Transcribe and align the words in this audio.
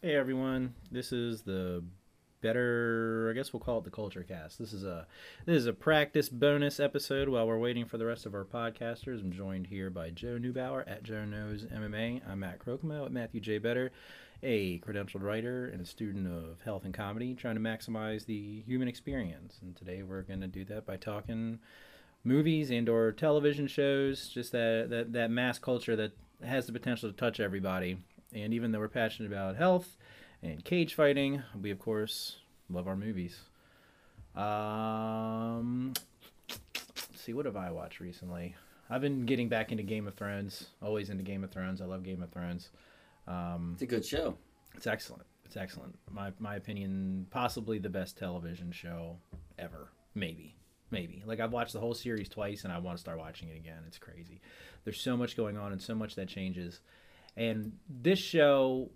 Hey 0.00 0.14
everyone, 0.14 0.74
this 0.92 1.10
is 1.12 1.42
the 1.42 1.82
better 2.40 3.30
I 3.32 3.34
guess 3.34 3.52
we'll 3.52 3.58
call 3.58 3.78
it 3.78 3.84
the 3.84 3.90
culture 3.90 4.22
cast. 4.22 4.56
This 4.56 4.72
is 4.72 4.84
a 4.84 5.08
this 5.44 5.56
is 5.56 5.66
a 5.66 5.72
practice 5.72 6.28
bonus 6.28 6.78
episode 6.78 7.28
while 7.28 7.48
we're 7.48 7.58
waiting 7.58 7.84
for 7.84 7.98
the 7.98 8.06
rest 8.06 8.24
of 8.24 8.32
our 8.32 8.44
podcasters. 8.44 9.20
I'm 9.20 9.32
joined 9.32 9.66
here 9.66 9.90
by 9.90 10.10
Joe 10.10 10.38
Neubauer 10.38 10.88
at 10.88 11.02
Joe 11.02 11.24
Knows 11.24 11.64
MMA. 11.64 12.20
I'm 12.30 12.38
Matt 12.38 12.60
Crocomo 12.60 13.06
at 13.06 13.12
Matthew 13.12 13.40
J. 13.40 13.58
Better, 13.58 13.90
a 14.40 14.78
credentialed 14.78 15.24
writer 15.24 15.66
and 15.66 15.80
a 15.80 15.84
student 15.84 16.28
of 16.28 16.60
health 16.64 16.84
and 16.84 16.94
comedy, 16.94 17.34
trying 17.34 17.56
to 17.56 17.60
maximize 17.60 18.24
the 18.24 18.62
human 18.68 18.86
experience. 18.86 19.58
And 19.62 19.74
today 19.74 20.04
we're 20.04 20.22
gonna 20.22 20.46
do 20.46 20.64
that 20.66 20.86
by 20.86 20.96
talking 20.96 21.58
movies 22.22 22.70
and 22.70 22.88
or 22.88 23.10
television 23.10 23.66
shows, 23.66 24.28
just 24.28 24.52
that, 24.52 24.90
that, 24.90 25.12
that 25.12 25.32
mass 25.32 25.58
culture 25.58 25.96
that 25.96 26.12
has 26.44 26.66
the 26.66 26.72
potential 26.72 27.10
to 27.10 27.16
touch 27.16 27.40
everybody. 27.40 27.98
And 28.32 28.52
even 28.52 28.72
though 28.72 28.78
we're 28.78 28.88
passionate 28.88 29.30
about 29.32 29.56
health 29.56 29.96
and 30.42 30.64
cage 30.64 30.94
fighting, 30.94 31.42
we 31.60 31.70
of 31.70 31.78
course 31.78 32.36
love 32.68 32.86
our 32.86 32.96
movies. 32.96 33.40
Um, 34.36 35.92
let's 36.48 37.20
see, 37.20 37.32
what 37.32 37.46
have 37.46 37.56
I 37.56 37.70
watched 37.70 38.00
recently? 38.00 38.54
I've 38.90 39.00
been 39.00 39.26
getting 39.26 39.48
back 39.48 39.70
into 39.72 39.82
Game 39.82 40.06
of 40.06 40.14
Thrones. 40.14 40.68
Always 40.82 41.10
into 41.10 41.22
Game 41.22 41.44
of 41.44 41.50
Thrones. 41.50 41.80
I 41.80 41.84
love 41.84 42.02
Game 42.02 42.22
of 42.22 42.30
Thrones. 42.30 42.70
Um, 43.26 43.70
It's 43.74 43.82
a 43.82 43.86
good 43.86 44.04
show. 44.04 44.36
it's 44.74 44.86
excellent. 44.86 45.24
It's 45.44 45.56
excellent. 45.56 45.98
My 46.10 46.32
my 46.38 46.56
opinion, 46.56 47.26
possibly 47.30 47.78
the 47.78 47.88
best 47.88 48.16
television 48.18 48.70
show 48.70 49.16
ever. 49.58 49.88
Maybe. 50.14 50.54
Maybe. 50.90 51.22
Like 51.26 51.40
I've 51.40 51.52
watched 51.52 51.72
the 51.72 51.80
whole 51.80 51.94
series 51.94 52.28
twice 52.28 52.64
and 52.64 52.72
I 52.72 52.78
want 52.78 52.96
to 52.96 53.00
start 53.00 53.18
watching 53.18 53.48
it 53.48 53.56
again. 53.56 53.82
It's 53.86 53.98
crazy. 53.98 54.40
There's 54.84 55.00
so 55.00 55.16
much 55.16 55.36
going 55.36 55.56
on 55.58 55.72
and 55.72 55.80
so 55.82 55.94
much 55.94 56.14
that 56.14 56.28
changes. 56.28 56.80
And 57.38 57.72
this 57.88 58.18
show 58.18 58.90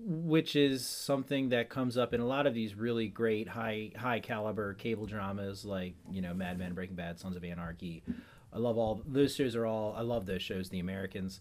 which 0.00 0.54
is 0.54 0.86
something 0.86 1.48
that 1.48 1.68
comes 1.68 1.98
up 1.98 2.14
in 2.14 2.20
a 2.20 2.26
lot 2.26 2.46
of 2.46 2.54
these 2.54 2.74
really 2.74 3.08
great 3.08 3.48
high 3.48 3.90
high 3.96 4.20
caliber 4.20 4.74
cable 4.74 5.06
dramas 5.06 5.64
like, 5.64 5.94
you 6.10 6.22
know, 6.22 6.32
Mad 6.32 6.58
Men, 6.58 6.74
Breaking 6.74 6.96
Bad, 6.96 7.18
Sons 7.18 7.36
of 7.36 7.44
Anarchy. 7.44 8.02
I 8.52 8.58
love 8.58 8.78
all 8.78 9.02
those 9.06 9.34
shows 9.34 9.56
are 9.56 9.66
all 9.66 9.94
I 9.96 10.02
love 10.02 10.26
those 10.26 10.42
shows, 10.42 10.68
The 10.68 10.78
Americans. 10.78 11.40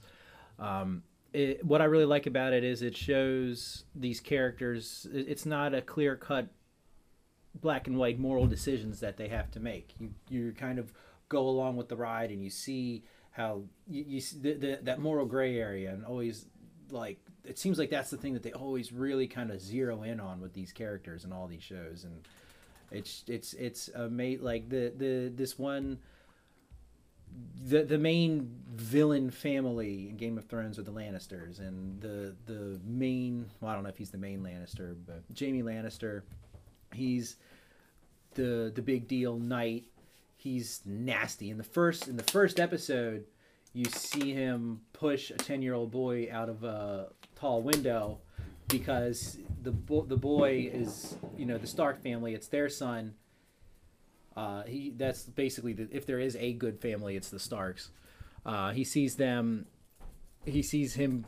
Um, 0.59 1.03
it, 1.33 1.63
what 1.63 1.81
I 1.81 1.85
really 1.85 2.05
like 2.05 2.25
about 2.25 2.53
it 2.53 2.63
is 2.63 2.81
it 2.81 2.97
shows 2.97 3.83
these 3.93 4.19
characters. 4.19 5.05
It's 5.13 5.45
not 5.45 5.75
a 5.75 5.81
clear 5.81 6.15
cut 6.15 6.47
black 7.53 7.87
and 7.87 7.97
white 7.97 8.19
moral 8.19 8.47
decisions 8.47 8.99
that 9.01 9.17
they 9.17 9.27
have 9.27 9.51
to 9.51 9.59
make. 9.59 9.93
You 9.99 10.11
you 10.29 10.53
kind 10.57 10.79
of 10.79 10.91
go 11.29 11.47
along 11.47 11.75
with 11.75 11.89
the 11.89 11.97
ride 11.97 12.31
and 12.31 12.43
you 12.43 12.49
see 12.49 13.03
how 13.37 13.61
you, 13.87 14.03
you 14.07 14.19
see 14.19 14.39
the, 14.39 14.53
the, 14.53 14.79
that 14.83 14.99
moral 14.99 15.25
gray 15.25 15.57
area 15.57 15.91
and 15.91 16.03
always 16.03 16.45
like 16.89 17.19
it 17.45 17.57
seems 17.57 17.79
like 17.79 17.89
that's 17.89 18.09
the 18.09 18.17
thing 18.17 18.33
that 18.33 18.43
they 18.43 18.51
always 18.51 18.91
really 18.91 19.27
kind 19.27 19.51
of 19.51 19.61
zero 19.61 20.03
in 20.03 20.19
on 20.19 20.41
with 20.41 20.53
these 20.53 20.73
characters 20.73 21.23
and 21.23 21.31
all 21.31 21.47
these 21.47 21.63
shows 21.63 22.03
and 22.03 22.27
it's 22.91 23.23
it's 23.27 23.53
it's 23.53 23.89
a 23.89 24.09
mate 24.09 24.43
like 24.43 24.67
the 24.69 24.91
the 24.97 25.31
this 25.35 25.57
one 25.57 25.99
the 27.65 27.83
the 27.83 27.97
main 27.97 28.49
villain 28.75 29.29
family 29.29 30.09
in 30.09 30.17
Game 30.17 30.37
of 30.37 30.45
Thrones 30.45 30.79
are 30.79 30.83
the 30.83 30.91
Lannisters, 30.91 31.59
and 31.59 31.99
the 32.01 32.35
the 32.45 32.79
main 32.85 33.49
well, 33.59 33.71
I 33.71 33.73
don't 33.75 33.83
know 33.83 33.89
if 33.89 33.97
he's 33.97 34.09
the 34.09 34.17
main 34.17 34.41
Lannister, 34.41 34.95
but 35.05 35.21
Jamie 35.33 35.63
Lannister, 35.63 36.21
he's 36.93 37.35
the 38.35 38.71
the 38.73 38.81
big 38.81 39.07
deal 39.07 39.37
knight. 39.37 39.85
He's 40.47 40.79
nasty. 40.85 41.49
In 41.49 41.57
the 41.57 41.63
first 41.65 42.07
in 42.07 42.15
the 42.15 42.23
first 42.23 42.57
episode, 42.57 43.25
you 43.73 43.83
see 43.83 44.31
him 44.33 44.79
push 44.93 45.29
a 45.29 45.33
ten 45.33 45.61
year 45.61 45.73
old 45.73 45.91
boy 45.91 46.29
out 46.31 46.47
of 46.47 46.63
a 46.63 47.09
tall 47.35 47.61
window 47.61 48.19
because 48.69 49.39
the 49.61 49.71
bo- 49.71 50.05
the 50.05 50.15
boy 50.15 50.69
is 50.71 51.17
you 51.35 51.45
know 51.45 51.57
the 51.57 51.67
Stark 51.67 52.01
family. 52.01 52.33
It's 52.33 52.47
their 52.47 52.69
son. 52.69 53.15
Uh, 54.37 54.63
he 54.63 54.93
that's 54.95 55.23
basically 55.23 55.73
the, 55.73 55.89
if 55.91 56.05
there 56.05 56.19
is 56.19 56.37
a 56.37 56.53
good 56.53 56.79
family, 56.79 57.17
it's 57.17 57.29
the 57.29 57.39
Starks. 57.39 57.91
Uh, 58.45 58.71
he 58.71 58.85
sees 58.85 59.17
them. 59.17 59.65
He 60.45 60.63
sees 60.63 60.93
him 60.93 61.25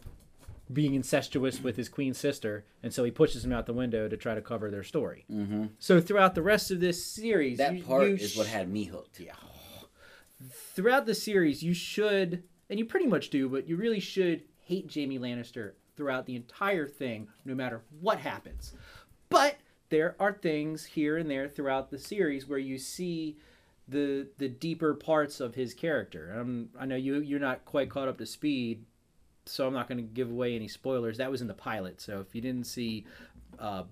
being 0.71 0.93
incestuous 0.93 1.61
with 1.61 1.75
his 1.77 1.89
queen 1.89 2.13
sister, 2.13 2.63
and 2.83 2.93
so 2.93 3.03
he 3.03 3.11
pushes 3.11 3.43
him 3.43 3.51
out 3.51 3.65
the 3.65 3.73
window 3.73 4.07
to 4.07 4.15
try 4.17 4.35
to 4.35 4.41
cover 4.41 4.69
their 4.69 4.83
story. 4.83 5.25
Mm-hmm. 5.31 5.65
So 5.79 5.99
throughout 5.99 6.35
the 6.35 6.43
rest 6.43 6.69
of 6.71 6.79
this 6.79 7.03
series, 7.03 7.57
That 7.57 7.75
you- 7.75 7.83
part 7.83 8.07
you 8.07 8.13
is 8.15 8.37
what 8.37 8.47
had 8.47 8.69
me 8.69 8.83
hooked. 8.85 9.19
yeah. 9.19 9.33
Throughout 10.73 11.05
the 11.05 11.15
series, 11.15 11.63
you 11.63 11.73
should, 11.73 12.43
and 12.69 12.79
you 12.79 12.85
pretty 12.85 13.07
much 13.07 13.29
do, 13.29 13.49
but 13.49 13.67
you 13.67 13.75
really 13.75 13.99
should 13.99 14.43
hate 14.61 14.87
Jamie 14.87 15.19
Lannister 15.19 15.73
throughout 15.97 16.25
the 16.25 16.35
entire 16.35 16.87
thing, 16.87 17.27
no 17.43 17.53
matter 17.53 17.81
what 17.99 18.19
happens. 18.19 18.73
But 19.27 19.57
there 19.89 20.15
are 20.19 20.31
things 20.31 20.85
here 20.85 21.17
and 21.17 21.29
there 21.29 21.49
throughout 21.49 21.89
the 21.89 21.97
series 21.97 22.47
where 22.47 22.59
you 22.59 22.77
see 22.77 23.37
the 23.87 24.27
the 24.37 24.47
deeper 24.47 24.93
parts 24.93 25.39
of 25.39 25.55
his 25.55 25.73
character. 25.73 26.33
Um, 26.39 26.69
I 26.79 26.85
know 26.85 26.95
you 26.95 27.15
you're 27.21 27.39
not 27.39 27.65
quite 27.65 27.89
caught 27.89 28.07
up 28.07 28.19
to 28.19 28.25
speed, 28.25 28.85
so 29.49 29.67
I'm 29.67 29.73
not 29.73 29.87
going 29.87 29.97
to 29.97 30.03
give 30.03 30.29
away 30.29 30.55
any 30.55 30.67
spoilers. 30.67 31.17
That 31.17 31.31
was 31.31 31.41
in 31.41 31.47
the 31.47 31.53
pilot, 31.53 32.01
so 32.01 32.19
if 32.19 32.35
you 32.35 32.41
didn't 32.41 32.65
see 32.65 33.05
uh, 33.59 33.83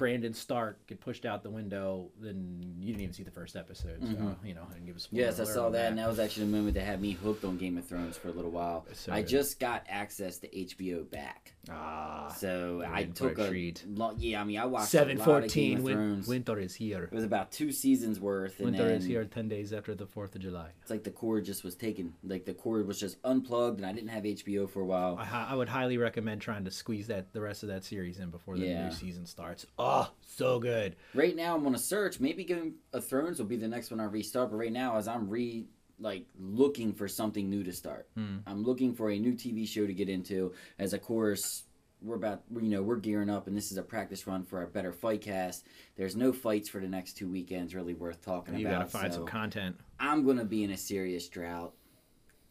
Brandon 0.00 0.32
Stark 0.32 0.86
get 0.86 0.98
pushed 0.98 1.26
out 1.26 1.42
the 1.42 1.50
window, 1.50 2.08
then 2.22 2.56
you 2.80 2.86
didn't 2.86 3.02
even 3.02 3.12
see 3.12 3.22
the 3.22 3.30
first 3.30 3.54
episode. 3.54 4.00
So 4.00 4.06
Mhm. 4.14 4.36
you 4.42 4.54
know, 4.54 4.62
I 4.66 4.72
didn't 4.72 4.86
give 4.86 4.96
a 4.96 4.98
spoiler. 4.98 5.24
Yes, 5.24 5.38
I 5.38 5.44
saw 5.44 5.66
on 5.66 5.72
that, 5.72 5.90
and 5.90 5.98
that 5.98 6.08
was 6.08 6.18
actually 6.18 6.46
the 6.46 6.52
moment 6.52 6.72
that 6.76 6.84
had 6.84 7.02
me 7.02 7.10
hooked 7.12 7.44
on 7.44 7.58
Game 7.58 7.76
of 7.76 7.84
Thrones 7.84 8.16
for 8.16 8.28
a 8.28 8.32
little 8.32 8.50
while. 8.50 8.86
So 8.94 9.12
I 9.12 9.22
just 9.22 9.60
got 9.60 9.84
access 9.90 10.38
to 10.38 10.48
HBO 10.58 11.04
back, 11.04 11.52
Ah, 11.68 12.34
so 12.38 12.82
I 12.90 13.04
took 13.04 13.38
a, 13.38 13.48
treat. 13.48 13.84
lo- 13.86 14.14
yeah. 14.16 14.40
I 14.40 14.44
mean, 14.44 14.58
I 14.58 14.64
watched 14.64 14.88
seven 14.88 15.18
a 15.18 15.20
lot 15.20 15.44
of 15.44 15.52
Game 15.52 15.80
fourteen. 15.80 15.82
Win- 15.82 15.94
Thrones. 15.96 16.26
winter 16.28 16.58
is 16.58 16.74
here. 16.74 17.04
It 17.04 17.12
was 17.12 17.24
about 17.24 17.52
two 17.52 17.70
seasons 17.70 18.18
worth, 18.18 18.58
and 18.58 18.70
Winter 18.70 18.86
then 18.86 18.94
is 18.96 19.04
here. 19.04 19.26
Ten 19.26 19.48
days 19.48 19.74
after 19.74 19.94
the 19.94 20.06
Fourth 20.06 20.34
of 20.34 20.40
July. 20.40 20.70
it's 20.80 20.90
like 20.90 21.04
the 21.04 21.10
cord 21.10 21.44
just 21.44 21.62
was 21.62 21.74
taken, 21.74 22.14
like 22.24 22.46
the 22.46 22.54
cord 22.54 22.86
was 22.86 22.98
just 22.98 23.18
unplugged, 23.22 23.76
and 23.76 23.84
I 23.86 23.92
didn't 23.92 24.08
have 24.08 24.24
HBO 24.24 24.66
for 24.66 24.80
a 24.80 24.86
while. 24.86 25.16
I, 25.18 25.48
I 25.50 25.54
would 25.54 25.68
highly 25.68 25.98
recommend 25.98 26.40
trying 26.40 26.64
to 26.64 26.70
squeeze 26.70 27.08
that 27.08 27.34
the 27.34 27.42
rest 27.42 27.62
of 27.62 27.68
that 27.68 27.84
series 27.84 28.18
in 28.18 28.30
before 28.30 28.56
the 28.56 28.64
Yeah. 28.66 28.86
new 28.86 28.92
season 28.94 29.26
starts. 29.26 29.66
Oh, 29.78 29.89
so 30.26 30.58
good. 30.58 30.96
Right 31.14 31.36
now, 31.36 31.56
I'm 31.56 31.66
on 31.66 31.74
a 31.74 31.78
search. 31.78 32.20
Maybe 32.20 32.44
Game 32.44 32.74
of 32.92 33.04
Thrones 33.06 33.38
will 33.38 33.46
be 33.46 33.56
the 33.56 33.68
next 33.68 33.90
one 33.90 34.00
I 34.00 34.04
restart. 34.04 34.50
But 34.50 34.56
right 34.56 34.72
now, 34.72 34.96
as 34.96 35.08
I'm 35.08 35.28
re 35.28 35.66
like 35.98 36.24
looking 36.38 36.94
for 36.94 37.06
something 37.08 37.50
new 37.50 37.62
to 37.64 37.72
start, 37.72 38.08
Hmm. 38.14 38.38
I'm 38.46 38.62
looking 38.64 38.94
for 38.94 39.10
a 39.10 39.18
new 39.18 39.34
TV 39.34 39.66
show 39.68 39.86
to 39.86 39.92
get 39.92 40.08
into. 40.08 40.54
As 40.78 40.94
of 40.94 41.02
course, 41.02 41.64
we're 42.02 42.14
about 42.16 42.42
you 42.54 42.62
know 42.70 42.82
we're 42.82 42.96
gearing 42.96 43.28
up, 43.28 43.46
and 43.46 43.54
this 43.56 43.70
is 43.70 43.76
a 43.76 43.82
practice 43.82 44.26
run 44.26 44.42
for 44.44 44.58
our 44.60 44.66
better 44.66 44.92
fight 44.92 45.20
cast. 45.20 45.66
There's 45.96 46.16
no 46.16 46.32
fights 46.32 46.68
for 46.70 46.80
the 46.80 46.88
next 46.88 47.18
two 47.18 47.28
weekends 47.28 47.74
really 47.74 47.92
worth 47.94 48.24
talking 48.24 48.58
You 48.58 48.66
about. 48.66 48.78
gotta 48.78 48.90
find 48.90 49.12
so 49.12 49.18
some 49.20 49.26
content. 49.26 49.76
I'm 49.98 50.24
gonna 50.24 50.46
be 50.46 50.64
in 50.64 50.70
a 50.70 50.76
serious 50.78 51.28
drought. 51.28 51.74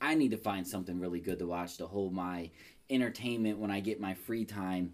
I 0.01 0.13
need 0.13 0.29
to 0.31 0.37
find 0.37 0.67
something 0.67 0.99
really 0.99 1.19
good 1.19 1.39
to 1.39 1.47
watch 1.47 1.77
to 1.77 1.87
hold 1.87 2.13
my 2.13 2.51
entertainment 2.91 3.57
when 3.57 3.71
I 3.71 3.79
get 3.79 3.99
my 3.99 4.13
free 4.13 4.45
time. 4.45 4.93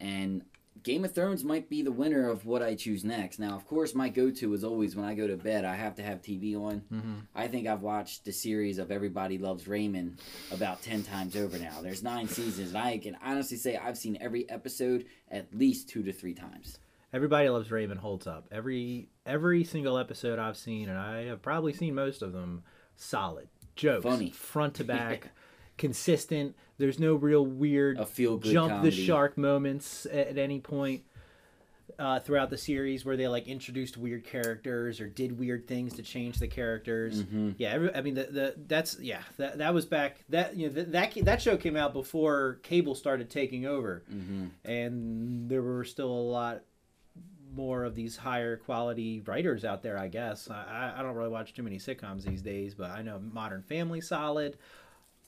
And 0.00 0.42
Game 0.82 1.04
of 1.04 1.14
Thrones 1.14 1.44
might 1.44 1.70
be 1.70 1.82
the 1.82 1.92
winner 1.92 2.28
of 2.28 2.44
what 2.44 2.62
I 2.62 2.74
choose 2.74 3.04
next. 3.04 3.38
Now, 3.38 3.54
of 3.56 3.66
course, 3.66 3.94
my 3.94 4.08
go-to 4.08 4.52
is 4.52 4.64
always 4.64 4.94
when 4.96 5.06
I 5.06 5.14
go 5.14 5.26
to 5.26 5.36
bed, 5.36 5.64
I 5.64 5.76
have 5.76 5.94
to 5.96 6.02
have 6.02 6.20
TV 6.20 6.54
on. 6.56 6.78
hmm 6.90 7.14
I 7.34 7.48
think 7.48 7.66
I've 7.66 7.80
watched 7.82 8.24
the 8.24 8.32
series 8.32 8.78
of 8.78 8.90
Everybody 8.90 9.38
Loves 9.38 9.66
Raymond 9.68 10.20
about 10.50 10.82
10 10.82 11.04
times 11.04 11.36
over 11.36 11.58
now. 11.58 11.80
There's 11.80 12.02
nine 12.02 12.28
seasons, 12.28 12.70
and 12.70 12.78
I 12.78 12.98
can 12.98 13.16
honestly 13.24 13.56
say 13.56 13.76
I've 13.76 13.96
seen 13.96 14.18
every 14.20 14.48
episode 14.50 15.06
at 15.30 15.54
least 15.54 15.88
two 15.88 16.02
to 16.02 16.12
three 16.12 16.34
times. 16.34 16.78
Everybody 17.12 17.48
loves 17.48 17.70
Raymond 17.70 18.00
holds 18.00 18.26
up. 18.26 18.48
Every 18.50 19.08
every 19.24 19.62
single 19.64 19.96
episode 19.96 20.38
I've 20.40 20.56
seen, 20.56 20.88
and 20.88 20.98
I 20.98 21.26
have 21.26 21.40
probably 21.40 21.72
seen 21.72 21.94
most 21.94 22.22
of 22.22 22.32
them, 22.32 22.64
solid 22.96 23.46
jokes, 23.76 24.02
Funny. 24.02 24.30
front 24.32 24.74
to 24.74 24.84
back, 24.84 25.30
consistent. 25.78 26.56
There's 26.78 26.98
no 26.98 27.14
real 27.14 27.44
weird 27.46 27.98
jump 28.52 28.72
comedy. 28.72 28.90
the 28.96 29.04
shark 29.04 29.36
moments 29.38 30.06
at, 30.06 30.28
at 30.28 30.38
any 30.38 30.60
point 30.60 31.02
uh, 31.98 32.18
throughout 32.18 32.50
the 32.50 32.56
series 32.58 33.04
where 33.04 33.16
they 33.16 33.28
like 33.28 33.46
introduced 33.46 33.96
weird 33.96 34.24
characters 34.24 35.00
or 35.00 35.06
did 35.06 35.38
weird 35.38 35.68
things 35.68 35.92
to 35.94 36.02
change 36.02 36.38
the 36.38 36.48
characters. 36.48 37.22
Mhm. 37.22 37.54
Yeah, 37.58 37.72
every, 37.72 37.94
I 37.94 38.00
mean 38.00 38.14
the, 38.14 38.24
the 38.24 38.54
that's 38.66 38.98
yeah 38.98 39.20
that 39.36 39.58
that 39.58 39.74
was 39.74 39.84
back 39.84 40.16
that 40.30 40.56
you 40.56 40.66
know 40.68 40.72
that 40.74 40.92
that 40.92 41.14
that 41.24 41.42
show 41.42 41.56
came 41.56 41.76
out 41.76 41.92
before 41.92 42.58
cable 42.62 42.94
started 42.94 43.30
taking 43.30 43.66
over 43.66 44.02
hmm 44.08 44.46
and 44.64 45.48
there 45.48 45.62
were 45.62 45.84
still 45.84 46.10
a 46.10 46.26
lot 46.32 46.62
more 47.54 47.84
of 47.84 47.94
these 47.94 48.16
higher 48.16 48.56
quality 48.56 49.20
writers 49.26 49.64
out 49.64 49.80
there. 49.82 49.96
I 49.96 50.08
guess 50.08 50.50
I- 50.50 50.94
I 50.96 51.02
don't 51.02 51.14
really 51.14 51.28
watch 51.28 51.54
too 51.54 51.62
many 51.62 51.78
sitcoms 51.78 52.24
these 52.24 52.42
days, 52.42 52.74
but 52.74 52.90
I 52.90 53.02
know 53.02 53.20
Modern 53.20 53.62
Family 53.62 54.00
solid, 54.00 54.56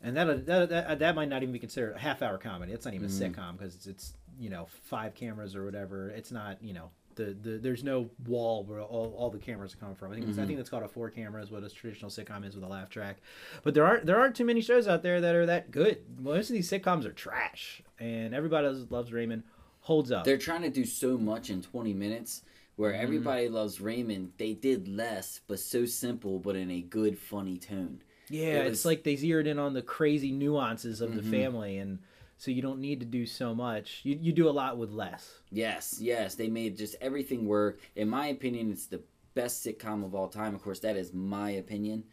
and 0.02 0.16
that 0.16 0.46
that 0.46 0.68
that, 0.68 0.98
that 0.98 1.14
might 1.14 1.28
not 1.28 1.42
even 1.42 1.52
be 1.52 1.58
considered 1.58 1.94
a 1.96 1.98
half 1.98 2.22
hour 2.22 2.38
comedy. 2.38 2.72
It's 2.72 2.84
not 2.84 2.94
even 2.94 3.08
Mhm. 3.08 3.20
a 3.20 3.30
sitcom 3.30 3.58
because 3.58 3.74
it's, 3.74 3.86
it's 3.86 4.14
you 4.38 4.50
know 4.50 4.66
five 4.84 5.14
cameras 5.14 5.54
or 5.56 5.64
whatever. 5.64 6.10
It's 6.10 6.30
not 6.32 6.62
you 6.62 6.72
know. 6.74 6.90
The, 7.16 7.34
the, 7.40 7.50
there's 7.56 7.82
no 7.82 8.10
wall 8.26 8.62
where 8.64 8.82
all, 8.82 9.14
all 9.16 9.30
the 9.30 9.38
cameras 9.38 9.72
are 9.72 9.78
coming 9.78 9.94
from. 9.94 10.12
I 10.12 10.16
think 10.16 10.28
it's, 10.28 10.38
I 10.38 10.44
think 10.44 10.58
that's 10.58 10.68
called 10.68 10.82
a 10.82 10.88
four 10.88 11.08
cameras, 11.08 11.50
what 11.50 11.62
a 11.64 11.70
traditional 11.70 12.10
sitcom 12.10 12.46
is 12.46 12.54
with 12.54 12.62
a 12.62 12.68
laugh 12.68 12.90
track. 12.90 13.16
But 13.64 13.72
there 13.72 13.86
aren't 13.86 14.04
there 14.04 14.20
aren't 14.20 14.36
too 14.36 14.44
many 14.44 14.60
shows 14.60 14.86
out 14.86 15.02
there 15.02 15.18
that 15.22 15.34
are 15.34 15.46
that 15.46 15.70
good. 15.70 16.02
Most 16.18 16.50
of 16.50 16.54
these 16.54 16.70
sitcoms 16.70 17.06
are 17.06 17.12
trash, 17.12 17.80
and 17.98 18.34
everybody 18.34 18.68
loves, 18.90 19.14
Raymond 19.14 19.44
holds 19.80 20.12
up. 20.12 20.24
They're 20.26 20.36
trying 20.36 20.60
to 20.60 20.68
do 20.68 20.84
so 20.84 21.16
much 21.16 21.48
in 21.48 21.62
20 21.62 21.94
minutes 21.94 22.42
where 22.76 22.92
Mm-hmm. 22.92 23.02
everybody 23.02 23.48
loves 23.48 23.80
Raymond. 23.80 24.32
They 24.36 24.52
did 24.52 24.86
less, 24.86 25.40
but 25.46 25.58
so 25.58 25.86
simple, 25.86 26.38
but 26.38 26.54
in 26.54 26.70
a 26.70 26.82
good, 26.82 27.18
funny 27.18 27.56
tone. 27.56 28.02
Yeah, 28.28 28.60
It 28.62 28.66
it's 28.68 28.84
like 28.84 29.02
they 29.04 29.16
zeroed 29.16 29.46
in 29.46 29.58
on 29.58 29.72
the 29.74 29.82
crazy 29.82 30.32
nuances 30.32 31.00
of 31.00 31.14
the 31.14 31.22
Mhm. 31.22 31.30
family, 31.30 31.76
and 31.78 31.98
so 32.36 32.50
you 32.50 32.60
don't 32.62 32.80
need 32.80 33.00
to 33.00 33.06
do 33.06 33.24
so 33.26 33.54
much. 33.54 34.00
You 34.02 34.18
you 34.20 34.32
do 34.32 34.48
a 34.48 34.50
lot 34.50 34.78
with 34.78 34.90
less. 34.90 35.40
Yes, 35.50 35.98
yes, 36.00 36.34
they 36.34 36.48
made 36.48 36.76
just 36.76 36.96
everything 37.00 37.46
work. 37.46 37.80
In 37.94 38.08
my 38.10 38.26
opinion, 38.26 38.70
it's 38.72 38.86
the 38.86 39.02
best 39.34 39.64
sitcom 39.64 40.04
of 40.04 40.14
all 40.14 40.28
time. 40.28 40.54
Of 40.54 40.62
course, 40.62 40.80
that 40.80 40.96
is 40.96 41.12
my 41.12 41.50
opinion. 41.50 42.04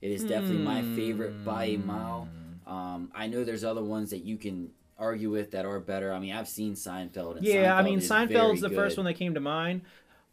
It 0.00 0.10
is 0.10 0.24
definitely 0.24 0.58
my 0.64 0.82
favorite 0.96 1.44
by 1.44 1.64
a 1.64 1.76
mile. 1.76 2.28
Hmm. 2.66 2.72
Um, 2.72 3.10
I 3.14 3.26
know 3.26 3.44
there's 3.44 3.64
other 3.64 3.82
ones 3.84 4.10
that 4.10 4.24
you 4.24 4.38
can 4.38 4.70
argue 4.98 5.30
with 5.30 5.50
that 5.52 5.64
are 5.64 5.80
better. 5.80 6.12
I 6.12 6.18
mean, 6.18 6.32
I've 6.34 6.48
seen 6.48 6.74
Seinfeld. 6.74 7.36
And 7.38 7.46
Yeah, 7.46 7.76
I 7.76 7.80
Seinfeld 7.80 7.84
mean 7.84 7.98
is 7.98 8.08
Seinfeld's 8.10 8.60
the 8.60 8.68
very 8.68 8.80
first 8.80 8.96
one 8.96 9.06
that 9.06 9.14
came 9.14 9.34
to 9.34 9.40
mind. 9.40 9.82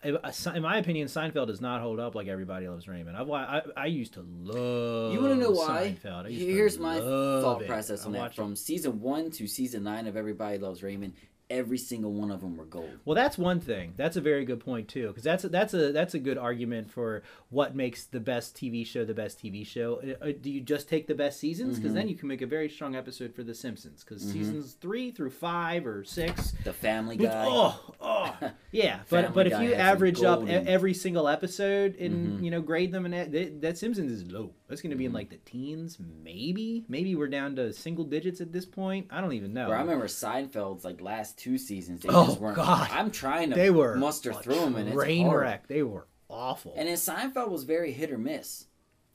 Uh, 0.04 0.32
In 0.56 0.62
my 0.62 0.78
opinion, 0.78 1.08
Seinfeld 1.08 1.48
does 1.48 1.60
not 1.62 1.82
hold 1.82 2.00
up 2.00 2.14
like 2.16 2.28
Everybody 2.28 2.68
Loves 2.68 2.88
Raymond. 2.88 3.18
I've, 3.18 3.30
I 3.32 3.62
I 3.76 3.86
used 3.88 4.14
to 4.14 4.22
love. 4.22 5.14
You 5.14 5.20
want 5.22 5.34
to 5.34 5.40
know 5.40 5.52
why? 5.52 5.98
Seinfeld. 6.04 6.26
I 6.26 6.28
used 6.30 6.46
to 6.46 6.52
Here's 6.54 6.80
my 6.80 7.00
thought 7.00 7.62
it. 7.64 7.68
process 7.68 8.06
on 8.06 8.16
I 8.16 8.20
that. 8.20 8.26
it 8.32 8.36
From 8.36 8.56
season 8.56 9.02
one 9.02 9.32
to 9.32 9.48
season 9.48 9.84
nine 9.84 10.08
of 10.08 10.16
Everybody 10.16 10.60
Loves 10.60 10.84
Raymond, 10.84 11.14
every 11.50 11.78
single 11.78 12.12
one 12.12 12.30
of 12.30 12.42
them 12.42 12.58
were 12.58 12.66
gold. 12.66 12.90
Well, 13.06 13.16
that's 13.16 13.38
one 13.38 13.62
thing. 13.62 13.94
That's 13.96 14.18
a 14.18 14.22
very 14.22 14.44
good 14.44 14.60
point 14.60 14.90
too, 14.90 15.08
because 15.08 15.24
that's 15.24 15.46
a, 15.46 15.50
that's 15.50 15.74
a 15.74 15.92
that's 15.94 16.14
a 16.14 16.20
good 16.20 16.38
argument 16.38 16.92
for 16.92 17.24
what 17.50 17.74
makes 17.76 18.04
the 18.06 18.20
best 18.20 18.56
TV 18.56 18.86
show 18.86 19.06
the 19.06 19.14
best 19.14 19.42
TV 19.42 19.66
show. 19.66 20.02
Uh, 20.22 20.26
uh, 20.26 20.32
Do 20.42 20.52
you 20.52 20.60
just 20.62 20.90
take 20.90 21.08
the 21.08 21.16
best 21.16 21.40
seasons? 21.40 21.78
Because 21.78 21.94
Mhm. 21.94 21.96
then 21.96 22.08
you 22.10 22.16
can 22.16 22.28
make 22.28 22.42
a 22.42 22.48
very 22.48 22.70
strong 22.70 22.96
episode 22.96 23.34
for 23.34 23.44
The 23.44 23.56
Simpsons. 23.56 24.04
Because 24.04 24.24
Mhm. 24.26 24.32
seasons 24.34 24.74
three 24.74 25.10
through 25.10 25.30
five 25.32 25.88
or 25.88 26.04
six, 26.04 26.52
The 26.66 26.74
Family 26.74 27.16
Guy. 27.16 27.46
oh, 27.48 27.80
oh, 28.08 28.50
yeah. 28.72 29.00
But 29.10 29.26
Family 29.26 29.32
but 29.34 29.48
if 29.48 29.54
Guy 29.54 29.64
you 29.64 29.70
some 29.72 29.80
average 29.80 30.24
up 30.24 30.42
e- 30.44 30.46
golden- 30.46 30.68
every 30.68 30.94
single 30.94 31.28
episode 31.28 31.96
and 31.98 32.40
Mhm. 32.40 32.44
you 32.44 32.52
know 32.52 32.62
grade 32.62 32.92
them, 32.92 33.06
and 33.06 33.14
that, 33.14 33.32
that, 33.32 33.62
that 33.62 33.78
Simpsons 33.78 34.12
is 34.12 34.32
low. 34.32 34.54
That's 34.68 34.82
going 34.82 34.92
to 34.92 34.98
be 34.98 35.06
in 35.06 35.12
Mhm. 35.12 35.16
like 35.16 35.30
the 35.30 35.38
teens, 35.38 35.98
maybe. 36.24 36.86
Maybe 36.88 37.16
we're 37.16 37.28
down 37.28 37.56
to 37.58 37.74
single 37.74 38.06
digits 38.06 38.42
at 38.42 38.52
this 38.52 38.66
point. 38.66 39.08
I 39.12 39.22
don't 39.22 39.34
even 39.34 39.54
know. 39.54 39.68
Where 39.68 39.78
I 39.78 39.82
remember 39.82 40.08
Seinfeld's 40.08 40.86
like 40.86 41.02
last 41.02 41.38
two 41.38 41.58
seasons. 41.58 42.02
They 42.02 42.10
Oh, 42.10 42.26
just 42.28 42.40
weren't. 42.40 42.56
God. 42.56 42.90
I'm 42.92 43.12
trying 43.12 43.50
to 43.50 43.56
they 43.56 43.70
were 43.70 43.96
muster 43.98 44.32
a 44.32 44.34
through 44.36 44.56
them, 44.56 44.76
and 44.76 44.88
it's 44.90 44.96
train 44.96 45.28
hard. 45.28 45.42
wreck. 45.42 45.68
They 45.68 45.84
were 45.84 46.08
awful. 46.30 46.74
And 46.76 46.88
then 46.88 46.96
Seinfeld 46.98 47.50
was 47.50 47.64
very 47.64 47.92
hit 47.92 48.12
or 48.12 48.18
miss. 48.18 48.66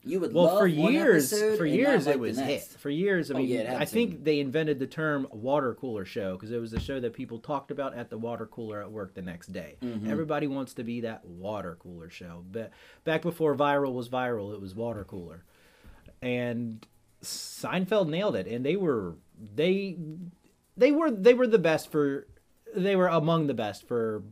You 0.05 0.19
would 0.19 0.33
Well, 0.33 0.45
love 0.45 0.59
for 0.59 0.69
one 0.69 0.91
years, 0.93 1.31
episode 1.31 1.57
for 1.57 1.65
years 1.65 2.07
it 2.07 2.19
was 2.19 2.37
hit. 2.37 2.63
For 2.63 2.89
years, 2.89 3.31
I 3.31 3.35
Oh, 3.35 3.37
mean, 3.37 3.47
yeah, 3.47 3.77
I 3.79 3.85
think 3.85 4.23
they 4.25 4.39
invented 4.39 4.77
the 4.79 4.87
term 4.87 5.27
water 5.31 5.73
cooler 5.75 6.03
show 6.03 6.33
because 6.35 6.51
it 6.51 6.59
was 6.59 6.71
the 6.71 6.79
show 6.79 6.99
that 6.99 7.13
people 7.13 7.39
talked 7.39 7.71
about 7.71 7.93
at 7.95 8.09
the 8.09 8.17
water 8.17 8.45
cooler 8.45 8.81
at 8.81 8.91
work 8.91 9.13
the 9.13 9.21
next 9.21 9.53
day. 9.53 9.77
Mhm. 9.81 10.09
Everybody 10.09 10.47
wants 10.47 10.73
to 10.73 10.83
be 10.83 11.01
that 11.01 11.25
water 11.25 11.77
cooler 11.79 12.09
show. 12.09 12.43
But 12.51 12.71
back 13.05 13.21
before 13.21 13.55
viral 13.55 13.93
was 13.93 14.09
viral, 14.09 14.53
it 14.53 14.59
was 14.59 14.75
water 14.75 15.05
cooler, 15.05 15.45
and 16.21 16.85
Seinfeld 17.21 18.09
nailed 18.09 18.35
it. 18.35 18.47
And 18.47 18.65
they 18.65 18.75
were 18.75 19.15
they 19.55 19.97
they 20.75 20.91
were 20.91 21.11
they 21.11 21.33
were 21.33 21.47
the 21.47 21.59
best 21.59 21.89
for 21.91 22.27
they 22.75 22.95
were 22.97 23.07
among 23.07 23.47
the 23.47 23.53
best 23.53 23.87
for 23.87 24.23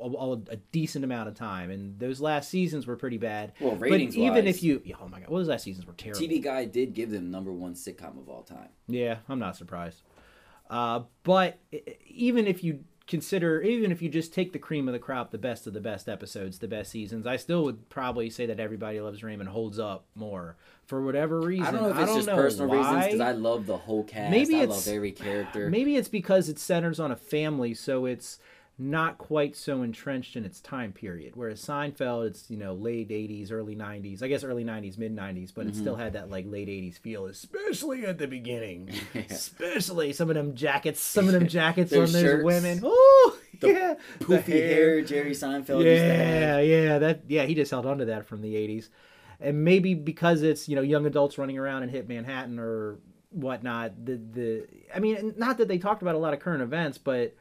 a, 0.00 0.52
a, 0.52 0.56
decent 0.72 1.04
amount 1.04 1.28
of 1.28 1.34
time. 1.34 1.70
And 1.70 1.98
those 1.98 2.20
last 2.20 2.50
seasons 2.50 2.86
were 2.86 2.96
pretty 2.96 3.18
bad. 3.18 3.52
Well, 3.60 3.72
But 3.72 3.90
ratings 3.90 4.16
even 4.16 4.44
wise, 4.44 4.56
if 4.56 4.62
you, 4.62 4.82
oh 5.00 5.08
my 5.08 5.20
god, 5.20 5.28
well, 5.28 5.38
those 5.38 5.48
last 5.48 5.64
seasons 5.64 5.86
were 5.86 5.92
terrible. 5.94 6.20
TV 6.20 6.42
Guide 6.42 6.72
did 6.72 6.94
give 6.94 7.10
them 7.10 7.30
number 7.30 7.52
one 7.52 7.74
sitcom 7.74 8.18
of 8.18 8.28
all 8.28 8.42
time. 8.42 8.68
Yeah, 8.86 9.18
I'm 9.28 9.38
not 9.38 9.56
surprised. 9.56 10.02
Uh, 10.70 11.02
but 11.22 11.58
even 12.06 12.46
if 12.46 12.62
you 12.62 12.84
consider, 13.06 13.62
even 13.62 13.90
if 13.90 14.02
you 14.02 14.08
just 14.08 14.34
take 14.34 14.52
the 14.52 14.58
cream 14.58 14.86
of 14.86 14.92
the 14.92 14.98
crop, 14.98 15.30
the 15.30 15.38
best 15.38 15.66
of 15.66 15.72
the 15.72 15.80
best 15.80 16.08
episodes, 16.08 16.58
the 16.58 16.68
best 16.68 16.90
seasons, 16.90 17.26
I 17.26 17.36
still 17.36 17.64
would 17.64 17.88
probably 17.88 18.30
say 18.30 18.46
that 18.46 18.60
Everybody 18.60 19.00
Loves 19.00 19.22
Raymond 19.24 19.48
holds 19.48 19.78
up 19.78 20.06
more 20.14 20.56
for 20.86 21.02
whatever 21.02 21.40
reason. 21.40 21.66
I 21.66 21.70
don't 21.70 21.82
know 21.82 21.88
if 21.90 21.98
it's 21.98 22.14
just 22.14 22.28
personal 22.28 22.70
reasons 22.70 23.06
because 23.06 23.20
I 23.20 23.32
love 23.32 23.66
the 23.66 23.78
whole 23.78 24.04
cast. 24.04 24.30
Maybe 24.30 24.56
I 24.56 24.64
it's- 24.64 24.86
love 24.86 24.94
every 24.94 25.12
character. 25.12 25.70
Maybe 25.70 25.96
it's 25.96 26.08
because 26.08 26.48
it 26.48 26.58
centers 26.58 27.00
on 27.00 27.10
a 27.10 27.16
family, 27.16 27.74
so 27.74 28.04
it's 28.04 28.38
not 28.80 29.18
quite 29.18 29.56
so 29.56 29.82
entrenched 29.82 30.36
in 30.36 30.44
its 30.44 30.60
time 30.60 30.92
period. 30.92 31.34
Whereas 31.34 31.60
Seinfeld, 31.60 32.28
it's 32.28 32.50
you 32.50 32.56
know 32.56 32.74
late 32.74 33.08
'80s, 33.08 33.50
early 33.50 33.74
'90s. 33.74 34.22
I 34.22 34.28
guess 34.28 34.44
early 34.44 34.64
'90s, 34.64 34.96
mid 34.98 35.14
'90s, 35.16 35.52
but 35.54 35.66
it 35.66 35.68
Mm-hmm. 35.70 35.78
still 35.80 35.96
had 35.96 36.12
that 36.12 36.30
like 36.30 36.46
late 36.48 36.68
'80s 36.68 36.98
feel, 36.98 37.26
especially 37.26 38.06
at 38.06 38.18
the 38.18 38.26
beginning. 38.28 38.90
Especially 39.30 40.12
some 40.12 40.28
of 40.30 40.36
them 40.36 40.54
jackets, 40.54 41.00
some 41.00 41.26
of 41.26 41.32
them 41.32 41.48
jackets 41.48 41.92
on 41.92 42.12
those 42.12 42.34
women. 42.44 42.80
Oh 42.84 43.36
yeah, 43.60 43.94
the 44.20 44.24
Poofy 44.26 44.52
hair, 44.52 45.02
Jerry 45.02 45.32
Seinfeld 45.32 45.82
yeah, 45.84 46.60
yeah, 46.60 46.98
that 46.98 47.22
yeah, 47.26 47.44
he 47.44 47.54
just 47.54 47.70
held 47.70 47.86
on 47.86 47.98
to 47.98 48.04
that 48.06 48.26
from 48.26 48.42
the 48.42 48.54
'80s, 48.54 48.88
and 49.40 49.64
maybe 49.64 49.94
because 49.94 50.42
it's 50.42 50.68
you 50.68 50.76
know 50.76 50.82
young 50.82 51.04
adults 51.06 51.36
running 51.38 51.58
around 51.58 51.82
in 51.82 51.88
hit 51.88 52.08
Manhattan 52.08 52.58
or 52.60 52.98
whatnot. 53.30 54.04
The 54.06 54.16
the 54.16 54.66
I 54.94 55.00
mean, 55.00 55.34
not 55.36 55.58
that 55.58 55.66
they 55.68 55.78
talked 55.78 56.02
about 56.02 56.14
a 56.14 56.18
lot 56.18 56.32
of 56.34 56.40
current 56.40 56.62
events, 56.62 56.98
but 56.98 57.34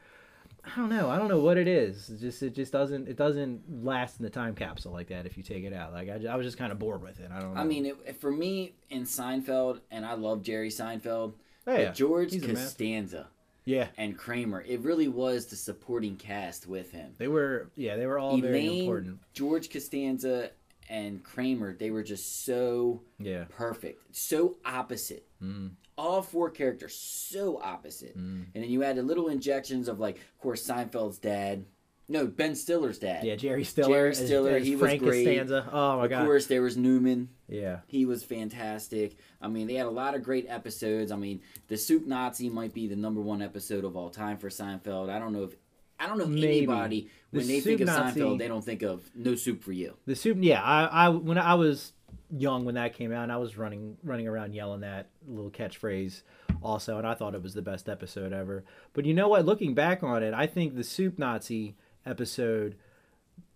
I 0.67 0.79
don't 0.79 0.89
know. 0.89 1.09
I 1.09 1.17
don't 1.17 1.27
know 1.29 1.39
what 1.39 1.57
it 1.57 1.67
is. 1.67 2.09
It 2.09 2.19
just 2.19 2.43
it 2.43 2.53
just 2.55 2.71
doesn't 2.71 3.07
it 3.07 3.15
doesn't 3.17 3.83
last 3.85 4.19
in 4.19 4.23
the 4.23 4.29
time 4.29 4.53
capsule 4.55 4.91
like 4.91 5.07
that 5.07 5.25
if 5.25 5.37
you 5.37 5.43
take 5.43 5.63
it 5.63 5.73
out. 5.73 5.93
Like 5.93 6.09
I, 6.09 6.25
I 6.29 6.35
was 6.35 6.45
just 6.45 6.57
kind 6.57 6.71
of 6.71 6.79
bored 6.79 7.01
with 7.01 7.19
it. 7.19 7.29
I 7.33 7.39
don't. 7.39 7.53
know. 7.53 7.59
I 7.61 7.63
mean, 7.63 7.85
it, 7.85 8.19
for 8.19 8.31
me 8.31 8.73
in 8.89 9.03
Seinfeld, 9.03 9.79
and 9.91 10.05
I 10.05 10.13
love 10.13 10.43
Jerry 10.43 10.69
Seinfeld, 10.69 11.33
Oh, 11.65 11.73
yeah. 11.73 11.85
but 11.85 11.95
George 11.95 12.33
He's. 12.33 12.45
Costanza 12.45 13.27
yeah, 13.65 13.87
and 13.97 14.17
Kramer, 14.17 14.61
it 14.61 14.79
really 14.79 15.09
was 15.09 15.47
the 15.47 15.57
supporting 15.57 16.15
cast 16.15 16.67
with 16.67 16.91
him. 16.93 17.13
they 17.17 17.27
were 17.27 17.69
yeah 17.75 17.97
they 17.97 18.05
were 18.05 18.17
all 18.17 18.37
very 18.37 18.79
important. 18.79 19.19
George 19.33 19.69
Costanza, 19.69 20.51
and 20.89 21.21
Kramer, 21.23 21.73
they 21.75 21.91
were 21.91 22.03
just 22.03 22.45
so 22.45 23.01
Yeah. 23.19 23.43
perfect, 23.49 24.15
so 24.15 24.55
opposite. 24.65 25.25
Mm, 25.43 25.71
All 25.97 26.21
four 26.21 26.49
characters 26.51 26.95
so 26.95 27.59
opposite, 27.61 28.15
mm. 28.17 28.45
and 28.53 28.63
then 28.63 28.69
you 28.69 28.83
add 28.83 28.97
the 28.97 29.03
little 29.03 29.29
injections 29.29 29.87
of 29.87 29.99
like, 29.99 30.17
of 30.17 30.39
course, 30.39 30.65
Seinfeld's 30.65 31.17
dad. 31.17 31.65
No, 32.09 32.25
Ben 32.25 32.55
Stiller's 32.55 32.99
dad. 32.99 33.25
Yeah, 33.25 33.35
Jerry 33.35 33.65
Stiller. 33.65 33.89
Jerry 33.89 34.15
Stiller, 34.15 34.51
as 34.55 34.65
he 34.65 34.75
was 34.77 34.93
great. 34.97 35.01
Costanza. 35.25 35.67
Oh 35.73 35.97
my 35.97 36.05
of 36.05 36.09
god. 36.09 36.25
course, 36.25 36.45
there 36.45 36.61
was 36.61 36.77
Newman. 36.77 37.29
Yeah. 37.49 37.79
He 37.87 38.05
was 38.05 38.23
fantastic. 38.23 39.17
I 39.41 39.47
mean, 39.49 39.67
they 39.67 39.73
had 39.73 39.87
a 39.87 39.91
lot 39.91 40.15
of 40.15 40.23
great 40.23 40.45
episodes. 40.47 41.11
I 41.11 41.17
mean, 41.17 41.41
the 41.67 41.75
Soup 41.77 42.05
Nazi 42.07 42.49
might 42.49 42.73
be 42.73 42.87
the 42.87 42.95
number 42.95 43.19
one 43.19 43.41
episode 43.41 43.83
of 43.83 43.97
all 43.97 44.09
time 44.09 44.37
for 44.37 44.49
Seinfeld. 44.49 45.09
I 45.09 45.19
don't 45.19 45.33
know 45.33 45.43
if 45.43 45.55
I 45.99 46.07
don't 46.07 46.17
know 46.17 46.25
if 46.25 46.29
Maybe. 46.29 46.57
anybody 46.59 47.09
The 47.31 47.39
when 47.39 47.47
they 47.47 47.59
think 47.59 47.81
of 47.81 47.87
Nazi- 47.87 48.21
Seinfeld, 48.21 48.37
they 48.37 48.47
don't 48.47 48.63
think 48.63 48.83
of 48.83 49.09
No 49.15 49.35
Soup 49.35 49.61
for 49.61 49.71
You. 49.73 49.95
The 50.05 50.15
soup, 50.15 50.37
yeah. 50.39 50.61
I, 50.63 50.85
I 50.85 51.09
when 51.09 51.37
I 51.37 51.55
was 51.55 51.91
young 52.29 52.65
when 52.65 52.75
that 52.75 52.93
came 52.93 53.11
out, 53.11 53.23
and 53.23 53.31
I 53.31 53.37
was 53.37 53.57
running 53.57 53.97
running 54.03 54.27
around 54.27 54.53
yelling 54.53 54.81
that 54.81 55.09
little 55.27 55.51
catchphrase 55.51 56.21
also, 56.61 56.97
and 56.97 57.07
I 57.07 57.13
thought 57.13 57.35
it 57.35 57.43
was 57.43 57.53
the 57.53 57.61
best 57.61 57.87
episode 57.87 58.33
ever. 58.33 58.63
But 58.93 59.05
you 59.05 59.13
know 59.13 59.27
what? 59.27 59.45
Looking 59.45 59.73
back 59.73 60.03
on 60.03 60.23
it, 60.23 60.33
I 60.33 60.47
think 60.47 60.75
the 60.75 60.83
soup 60.83 61.17
Nazi 61.19 61.75
episode 62.05 62.75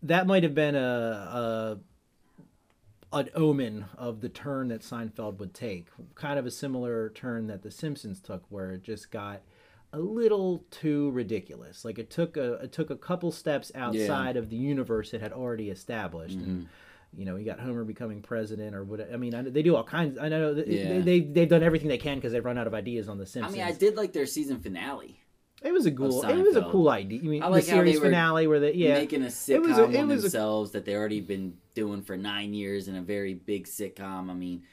that 0.03 0.27
might 0.27 0.43
have 0.43 0.55
been 0.55 0.75
a, 0.75 1.79
a 3.12 3.17
an 3.17 3.29
omen 3.36 3.86
of 3.98 4.22
the 4.22 4.29
turn 4.29 4.70
that 4.70 4.81
Seinfeld 4.81 5.38
would 5.39 5.53
take, 5.53 5.88
kind 6.15 6.39
of 6.39 6.46
a 6.46 6.51
similar 6.51 7.10
turn 7.10 7.48
that 7.48 7.62
The 7.62 7.72
Simpsons 7.72 8.22
took, 8.22 8.43
where 8.50 8.72
it 8.72 8.84
just 8.84 9.12
got 9.12 9.41
a 9.91 10.00
little 10.00 10.63
too 10.72 11.12
ridiculous. 11.12 11.84
Like 11.84 12.00
it 12.00 12.10
took 12.10 12.38
a 12.38 12.53
it 12.53 12.72
took 12.72 12.89
a 12.89 12.96
couple 12.96 13.31
steps 13.31 13.72
outside 13.75 14.38
of 14.38 14.50
the 14.50 14.55
universe 14.55 15.13
it 15.13 15.22
had 15.22 15.34
already 15.34 15.70
established, 15.70 16.38
and 16.38 16.70
you 17.15 17.25
know, 17.25 17.36
you 17.36 17.46
got 17.46 17.60
Homer 17.60 17.84
becoming 17.84 18.22
president 18.22 18.74
or 18.75 18.84
what. 18.84 19.12
I 19.13 19.18
mean, 19.18 19.36
I, 19.36 19.41
they 19.41 19.62
do 19.63 19.75
all 19.75 19.84
kinds. 19.84 20.18
I 20.18 20.30
know 20.30 20.53
Yeah. 20.53 20.94
they, 20.94 21.01
they 21.01 21.20
they've 21.22 21.50
done 21.50 21.63
everything 21.63 21.89
they 21.89 21.98
can 21.98 22.15
because 22.18 22.32
they've 22.32 22.44
run 22.46 22.58
out 22.58 22.68
of 22.68 22.74
ideas 22.74 23.10
on 23.10 23.18
The 23.18 23.25
Simpsons. 23.25 23.53
I 23.53 23.58
mean, 23.58 23.68
I 23.68 23.77
did 23.77 23.96
like 23.98 24.13
their 24.13 24.25
season 24.25 24.60
finale, 24.62 25.20
it 25.62 25.72
was 25.74 25.86
a 25.86 25.91
cool. 25.91 26.24
It 26.24 26.38
was 26.38 26.56
a 26.56 26.63
cool 26.72 26.89
idea. 26.89 27.20
You 27.22 27.30
mean 27.30 27.44
I 27.44 27.48
like 27.48 27.65
the 27.65 27.72
how 27.72 27.77
they 27.77 27.84
series 27.91 28.00
were 28.00 28.06
finale 28.08 28.48
where 28.48 28.60
they 28.60 28.74
yeah. 28.74 28.96
making 28.96 29.24
a 29.24 29.27
sitcom 29.27 29.68
was 29.68 29.77
a- 29.77 29.84
it 29.91 29.98
on 29.98 30.08
was 30.08 30.20
a- 30.20 30.22
themselves 30.24 30.72
that 30.72 30.86
they 30.86 30.96
already 30.96 31.22
been 31.22 31.58
doing 31.75 32.01
for 32.01 32.18
nine 32.18 32.53
years 32.53 32.88
in 32.88 32.96
a 32.96 33.01
very 33.01 33.34
big 33.34 33.68
sitcom. 33.68 34.30
I 34.30 34.34
mean, 34.34 34.63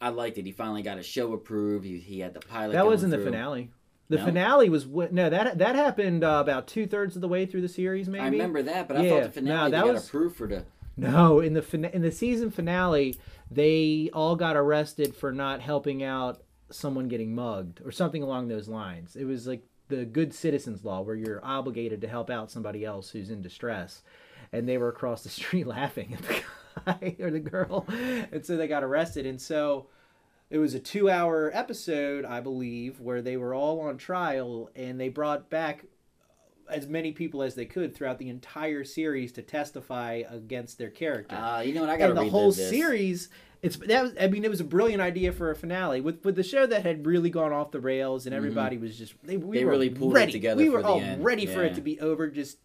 I 0.00 0.10
liked 0.10 0.36
it. 0.38 0.44
He 0.44 0.52
finally 0.52 0.82
got 0.82 0.98
a 0.98 1.02
show 1.02 1.32
approved. 1.32 1.86
He, 1.86 1.98
he 1.98 2.20
had 2.20 2.34
the 2.34 2.40
pilot. 2.40 2.72
That 2.74 2.84
wasn't 2.84 3.12
the 3.12 3.18
finale. 3.18 3.70
The 4.08 4.18
No? 4.18 4.24
finale 4.26 4.68
was 4.68 4.84
wh- 4.84 5.10
no 5.10 5.30
that 5.30 5.58
that 5.58 5.74
happened 5.74 6.22
uh, 6.22 6.38
about 6.40 6.66
two 6.68 6.86
thirds 6.86 7.16
of 7.16 7.22
the 7.22 7.28
way 7.28 7.46
through 7.46 7.62
the 7.62 7.68
series. 7.68 8.06
Maybe 8.08 8.20
I 8.22 8.28
remember 8.28 8.62
that, 8.62 8.88
but 8.88 8.96
I 8.98 9.02
Yeah, 9.04 9.22
thought 9.22 9.32
the 9.34 9.40
no, 9.40 9.70
that 9.70 9.86
was- 9.86 10.06
approved 10.06 10.36
for 10.36 10.46
the. 10.46 10.64
No, 10.96 11.40
in 11.40 11.52
the 11.52 11.90
in 11.94 12.02
the 12.02 12.10
season 12.10 12.50
finale, 12.50 13.16
they 13.50 14.10
all 14.12 14.34
got 14.34 14.56
arrested 14.56 15.14
for 15.14 15.32
not 15.32 15.60
helping 15.60 16.02
out 16.02 16.42
someone 16.70 17.08
getting 17.08 17.34
mugged 17.34 17.80
or 17.84 17.92
something 17.92 18.22
along 18.22 18.48
those 18.48 18.68
lines. 18.68 19.14
It 19.16 19.24
was 19.24 19.46
like 19.46 19.62
the 19.88 20.04
good 20.04 20.34
citizens 20.34 20.84
law 20.84 21.00
where 21.00 21.14
you're 21.14 21.44
obligated 21.44 22.00
to 22.00 22.08
help 22.08 22.30
out 22.30 22.50
somebody 22.50 22.84
else 22.84 23.10
who's 23.10 23.30
in 23.30 23.42
distress. 23.42 24.02
And 24.52 24.68
they 24.68 24.78
were 24.78 24.88
across 24.88 25.22
the 25.22 25.28
street 25.28 25.66
laughing 25.66 26.14
at 26.14 26.22
the 26.22 26.42
guy 26.86 27.16
or 27.20 27.30
the 27.30 27.40
girl. 27.40 27.86
And 28.32 28.44
so 28.44 28.56
they 28.56 28.68
got 28.68 28.84
arrested. 28.84 29.26
And 29.26 29.40
so 29.40 29.88
it 30.50 30.58
was 30.58 30.74
a 30.74 30.80
two 30.80 31.10
hour 31.10 31.50
episode, 31.52 32.24
I 32.24 32.40
believe, 32.40 33.00
where 33.00 33.22
they 33.22 33.36
were 33.36 33.54
all 33.54 33.80
on 33.80 33.98
trial 33.98 34.70
and 34.74 35.00
they 35.00 35.08
brought 35.08 35.50
back 35.50 35.84
as 36.70 36.86
many 36.88 37.12
people 37.12 37.42
as 37.42 37.54
they 37.54 37.64
could 37.66 37.94
throughout 37.94 38.18
the 38.18 38.28
entire 38.28 38.84
series 38.84 39.32
to 39.32 39.42
testify 39.42 40.22
against 40.28 40.78
their 40.78 40.90
character. 40.90 41.36
Uh, 41.36 41.60
you 41.60 41.74
know 41.74 41.82
what? 41.82 41.90
I 41.90 41.96
got 41.96 42.06
to 42.08 42.12
and 42.12 42.26
the 42.26 42.30
whole 42.30 42.52
this. 42.52 42.68
series 42.70 43.28
it's 43.62 43.76
that 43.78 44.02
was, 44.02 44.12
I 44.20 44.26
mean 44.28 44.44
it 44.44 44.50
was 44.50 44.60
a 44.60 44.64
brilliant 44.64 45.00
idea 45.00 45.32
for 45.32 45.50
a 45.50 45.56
finale 45.56 46.00
with 46.02 46.22
with 46.24 46.36
the 46.36 46.42
show 46.42 46.66
that 46.66 46.84
had 46.84 47.06
really 47.06 47.30
gone 47.30 47.52
off 47.52 47.70
the 47.70 47.80
rails 47.80 48.26
and 48.26 48.34
everybody 48.34 48.76
was 48.76 48.98
just 48.98 49.14
they, 49.24 49.36
we 49.38 49.42
Mm-hmm. 49.42 49.52
They 49.54 49.64
were 49.64 49.70
really 49.70 49.90
pulled 49.90 50.12
it 50.12 50.14
ready. 50.16 50.32
together 50.32 50.62
We 50.62 50.68
for 50.68 50.76
were 50.76 50.82
the 50.82 50.88
all 50.88 51.00
end. 51.00 51.24
ready 51.24 51.46
for 51.46 51.62
it 51.64 51.68
Yeah. 51.70 51.74
to 51.76 51.80
be 51.80 51.98
over. 52.00 52.28
Just 52.28 52.58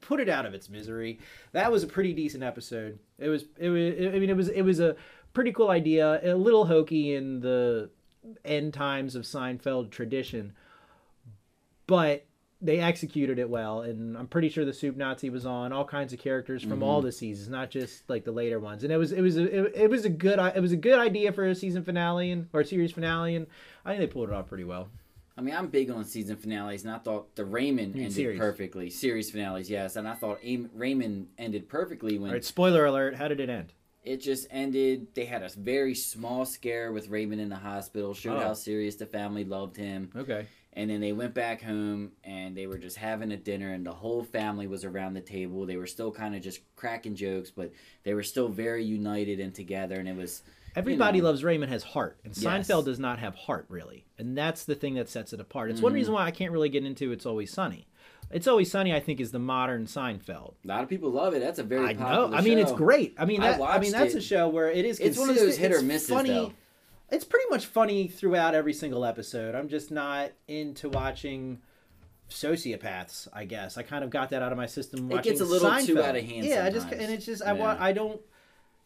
put 0.00 0.20
it 0.20 0.28
out 0.28 0.46
of 0.46 0.54
its 0.54 0.68
misery. 0.70 1.18
That 1.52 1.72
was 1.72 1.82
a 1.82 1.86
pretty 1.88 2.12
decent 2.12 2.44
episode. 2.44 2.98
It 3.18 3.28
was 3.28 3.44
it 3.58 3.68
was 3.70 4.14
I 4.14 4.18
mean 4.20 4.30
it 4.30 4.36
was 4.36 4.48
it 4.48 4.62
was 4.62 4.78
a 4.78 4.94
pretty 5.34 5.50
cool 5.52 5.70
idea. 5.70 6.20
A 6.22 6.36
little 6.36 6.66
hokey 6.66 7.14
in 7.14 7.40
the 7.40 7.90
end 8.44 8.72
times 8.74 9.16
of 9.16 9.24
Seinfeld 9.24 9.90
tradition, 9.90 10.52
but 11.86 12.25
they 12.62 12.78
executed 12.80 13.38
it 13.38 13.48
well 13.50 13.82
and 13.82 14.16
i'm 14.16 14.26
pretty 14.26 14.48
sure 14.48 14.64
the 14.64 14.72
soup 14.72 14.96
nazi 14.96 15.28
was 15.28 15.44
on 15.44 15.72
all 15.72 15.84
kinds 15.84 16.12
of 16.14 16.18
characters 16.18 16.62
from 16.62 16.82
all 16.82 16.98
Mm-hmm. 17.00 17.06
the 17.06 17.12
seasons 17.12 17.48
not 17.50 17.70
just 17.70 18.08
like 18.08 18.24
the 18.24 18.32
later 18.32 18.58
ones 18.58 18.82
and 18.82 18.90
it 18.92 18.96
was 18.96 19.12
it 19.12 19.20
was 19.20 19.36
a, 19.36 19.44
it, 19.66 19.72
it 19.84 19.90
was 19.90 20.04
a 20.06 20.08
good 20.08 20.38
it 20.38 20.60
was 20.60 20.72
a 20.72 20.76
good 20.76 20.98
idea 20.98 21.32
for 21.32 21.44
a 21.46 21.54
season 21.54 21.82
finale 21.84 22.30
and 22.30 22.48
or 22.54 22.60
a 22.60 22.64
series 22.66 22.92
finale 22.92 23.36
and 23.36 23.46
i 23.84 23.90
think 23.90 24.00
they 24.00 24.06
pulled 24.06 24.30
it 24.30 24.34
off 24.34 24.46
pretty 24.48 24.64
well 24.64 24.88
I 25.38 25.42
mean, 25.42 25.54
I'm 25.54 25.66
big 25.68 25.90
on 25.90 26.02
season 26.06 26.36
finales, 26.38 26.82
and 26.84 26.94
I 26.94 26.96
thought 26.96 27.34
the 27.36 27.44
Raymond 27.44 27.94
ended 27.94 28.14
series. 28.14 28.38
perfectly. 28.40 28.88
Series 28.88 29.30
finales, 29.30 29.68
yes, 29.68 29.96
and 29.96 30.08
I 30.08 30.14
thought 30.14 30.38
Aim- 30.42 30.70
Raymond 30.72 31.26
ended 31.36 31.68
perfectly 31.68 32.18
when 32.18 32.30
all 32.30 32.36
right 32.36 32.42
spoiler 32.42 32.86
alert 32.86 33.16
how 33.16 33.28
did 33.28 33.40
it 33.40 33.50
end 33.50 33.74
it 34.02 34.22
just 34.22 34.46
ended. 34.50 35.08
They 35.14 35.26
had 35.26 35.42
a 35.42 35.50
very 35.50 35.94
small 35.94 36.46
scare 36.46 36.90
with 36.90 37.08
Raymond 37.10 37.42
in 37.42 37.50
the 37.50 37.56
hospital, 37.56 38.14
showed 38.14 38.38
Oh. 38.38 38.40
how 38.40 38.54
serious 38.54 38.94
the 38.94 39.04
family 39.04 39.44
loved 39.44 39.76
him, 39.76 40.10
okay 40.16 40.46
and 40.76 40.88
then 40.90 41.00
they 41.00 41.12
went 41.12 41.34
back 41.34 41.62
home 41.62 42.12
and 42.22 42.56
they 42.56 42.66
were 42.68 42.78
just 42.78 42.96
having 42.98 43.32
a 43.32 43.36
dinner, 43.36 43.72
and 43.72 43.84
the 43.84 43.92
whole 43.92 44.22
family 44.22 44.66
was 44.68 44.84
around 44.84 45.14
the 45.14 45.20
table. 45.20 45.66
They 45.66 45.76
were 45.78 45.86
still 45.88 46.12
kind 46.12 46.36
of 46.36 46.42
just 46.42 46.60
cracking 46.76 47.14
jokes, 47.16 47.50
but 47.50 47.72
they 48.04 48.14
were 48.14 48.22
still 48.22 48.48
very 48.48 48.84
united 48.84 49.40
and 49.40 49.54
together, 49.54 49.96
and 49.96 50.08
it 50.08 50.14
was. 50.16 50.42
everybody 50.76 51.18
know. 51.20 51.24
loves 51.24 51.42
raymond 51.42 51.72
has 51.72 51.82
heart 51.82 52.18
and 52.24 52.36
Yes. 52.36 52.68
seinfeld 52.68 52.84
does 52.84 52.98
not 52.98 53.18
have 53.18 53.34
heart 53.34 53.64
really 53.70 54.04
and 54.18 54.36
that's 54.36 54.64
the 54.66 54.74
thing 54.74 54.92
that 54.96 55.08
sets 55.08 55.32
it 55.32 55.40
apart 55.40 55.70
it's 55.70 55.80
one 55.80 55.88
Mm-hmm. 55.92 55.94
reason 55.96 56.12
why 56.12 56.24
i 56.26 56.30
can't 56.30 56.52
really 56.52 56.68
get 56.68 56.84
into 56.84 57.12
it's 57.12 57.24
always 57.24 57.50
sunny 57.50 57.86
it's 58.30 58.46
always 58.46 58.70
sunny 58.70 58.92
i 58.94 59.00
think 59.00 59.18
is 59.18 59.30
the 59.32 59.38
modern 59.38 59.86
seinfeld 59.86 60.52
A 60.64 60.68
lot 60.68 60.82
of 60.82 60.90
people 60.90 61.10
love 61.10 61.32
it. 61.32 61.40
That's 61.40 61.58
a 61.58 61.62
very 61.62 61.86
I 61.86 61.92
know. 61.94 62.30
I 62.30 62.42
mean, 62.42 62.58
it's 62.58 62.72
great. 62.72 63.14
I 63.18 63.24
mean, 63.24 63.40
that, 63.40 63.54
I, 63.54 63.58
watched 63.58 63.80
mean, 63.80 63.92
that's 63.92 64.14
it. 64.14 64.18
a 64.18 64.20
show 64.20 64.48
where 64.50 64.70
it 64.70 64.84
is. 64.84 65.00
It's 65.00 65.16
one 65.18 65.30
of 65.30 65.36
those 65.36 65.56
hit 65.56 65.72
or 65.72 65.80
misses, 65.80 66.10
funny. 66.10 66.28
though. 66.28 66.52
It's 67.10 67.24
pretty 67.24 67.46
much 67.50 67.66
funny 67.66 68.08
throughout 68.08 68.54
every 68.54 68.72
single 68.72 69.04
episode. 69.04 69.54
I'm 69.54 69.68
just 69.68 69.90
not 69.90 70.32
into 70.48 70.88
watching 70.88 71.60
sociopaths. 72.28 73.28
I 73.32 73.44
guess 73.44 73.78
I 73.78 73.82
kind 73.82 74.02
of 74.02 74.10
got 74.10 74.30
that 74.30 74.42
out 74.42 74.50
of 74.52 74.58
my 74.58 74.66
system. 74.66 75.10
It 75.10 75.14
Watching 75.14 75.32
gets 75.32 75.40
a 75.40 75.44
little 75.44 75.70
too 75.80 75.94
Seinfeld. 75.94 76.02
out 76.04 76.16
of 76.16 76.24
hand 76.24 76.44
Yeah, 76.44 76.64
I 76.64 76.70
just 76.70 76.90
and 76.90 77.12
it's 77.12 77.24
just 77.26 77.42
I 77.42 77.52
want. 77.52 77.80
I 77.80 77.92
don't. 77.92 78.20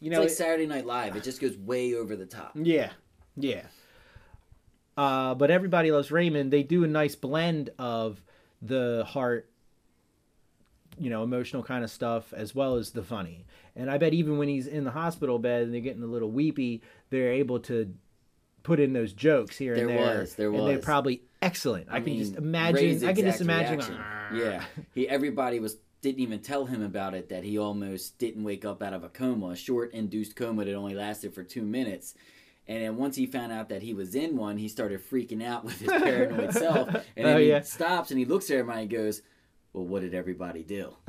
You 0.00 0.10
It's 0.10 0.14
know. 0.16 0.20
like 0.20 0.30
it- 0.30 0.34
Saturday 0.34 0.66
Night 0.66 0.86
Live. 0.86 1.16
It 1.16 1.22
just 1.22 1.40
goes 1.40 1.56
way 1.56 1.94
over 1.94 2.14
the 2.16 2.26
top. 2.26 2.52
yeah, 2.54 2.90
yeah. 3.36 3.62
Uh, 4.96 5.34
but 5.34 5.50
everybody 5.50 5.90
loves 5.92 6.10
Raymond. 6.10 6.52
They 6.52 6.62
do 6.62 6.84
a 6.84 6.88
nice 6.88 7.14
blend 7.14 7.70
of 7.78 8.22
the 8.60 9.04
heart, 9.08 9.48
you 10.98 11.08
know, 11.08 11.22
emotional 11.22 11.62
kind 11.62 11.84
of 11.84 11.90
stuff 11.90 12.34
as 12.34 12.54
well 12.54 12.76
as 12.76 12.90
the 12.90 13.02
funny. 13.02 13.46
And 13.76 13.90
I 13.90 13.96
bet 13.96 14.12
even 14.12 14.36
when 14.36 14.48
he's 14.48 14.66
in 14.66 14.84
the 14.84 14.90
hospital 14.90 15.38
bed 15.38 15.62
and 15.62 15.72
they're 15.72 15.80
getting 15.80 16.02
a 16.02 16.06
little 16.06 16.30
weepy, 16.30 16.82
they're 17.08 17.32
able 17.32 17.60
to 17.60 17.94
put 18.62 18.80
in 18.80 18.92
those 18.92 19.12
jokes 19.12 19.56
here 19.56 19.74
There 19.74 19.88
and 19.88 19.98
there. 19.98 20.20
was, 20.20 20.34
there 20.34 20.52
and 20.52 20.66
they're 20.68 20.78
probably 20.78 21.22
excellent. 21.42 21.88
I, 21.90 22.00
can 22.00 22.18
just 22.18 22.36
imagine. 22.36 23.04
I 23.08 23.12
can 23.12 23.24
just 23.24 23.40
imagine. 23.40 23.80
"Arr." 23.80 24.30
Yeah, 24.34 24.64
he 24.94 25.08
everybody 25.08 25.58
was 25.60 25.76
didn't 26.02 26.20
even 26.20 26.40
tell 26.40 26.64
him 26.64 26.82
about 26.82 27.12
it 27.14 27.28
that 27.28 27.44
he 27.44 27.58
almost 27.58 28.18
didn't 28.18 28.42
wake 28.44 28.64
up 28.64 28.82
out 28.82 28.94
of 28.94 29.04
a 29.04 29.08
coma, 29.10 29.48
a 29.48 29.56
short 29.56 29.92
induced 29.92 30.34
coma 30.36 30.64
that 30.64 30.74
only 30.74 30.94
lasted 30.94 31.34
for 31.34 31.42
two 31.42 31.62
minutes. 31.62 32.14
And 32.68 32.82
then 32.82 32.96
once 32.96 33.16
he 33.16 33.26
found 33.26 33.50
out 33.52 33.68
that 33.70 33.82
he 33.82 33.92
was 33.94 34.14
in 34.14 34.36
one, 34.36 34.56
he 34.56 34.68
started 34.68 35.00
freaking 35.10 35.44
out 35.44 35.64
with 35.66 35.78
his 35.80 35.90
paranoid 35.90 36.52
self. 36.54 36.88
And 37.16 37.26
then 37.26 37.36
Oh, 37.36 37.38
he 37.38 37.48
yeah. 37.48 37.60
stops 37.62 38.10
and 38.10 38.18
he 38.18 38.24
looks 38.24 38.48
at 38.50 38.56
everybody 38.58 38.82
and 38.82 38.90
goes, 38.90 39.22
"Well, 39.72 39.84
what 39.84 40.02
did 40.02 40.14
everybody 40.14 40.62
do?" 40.62 40.94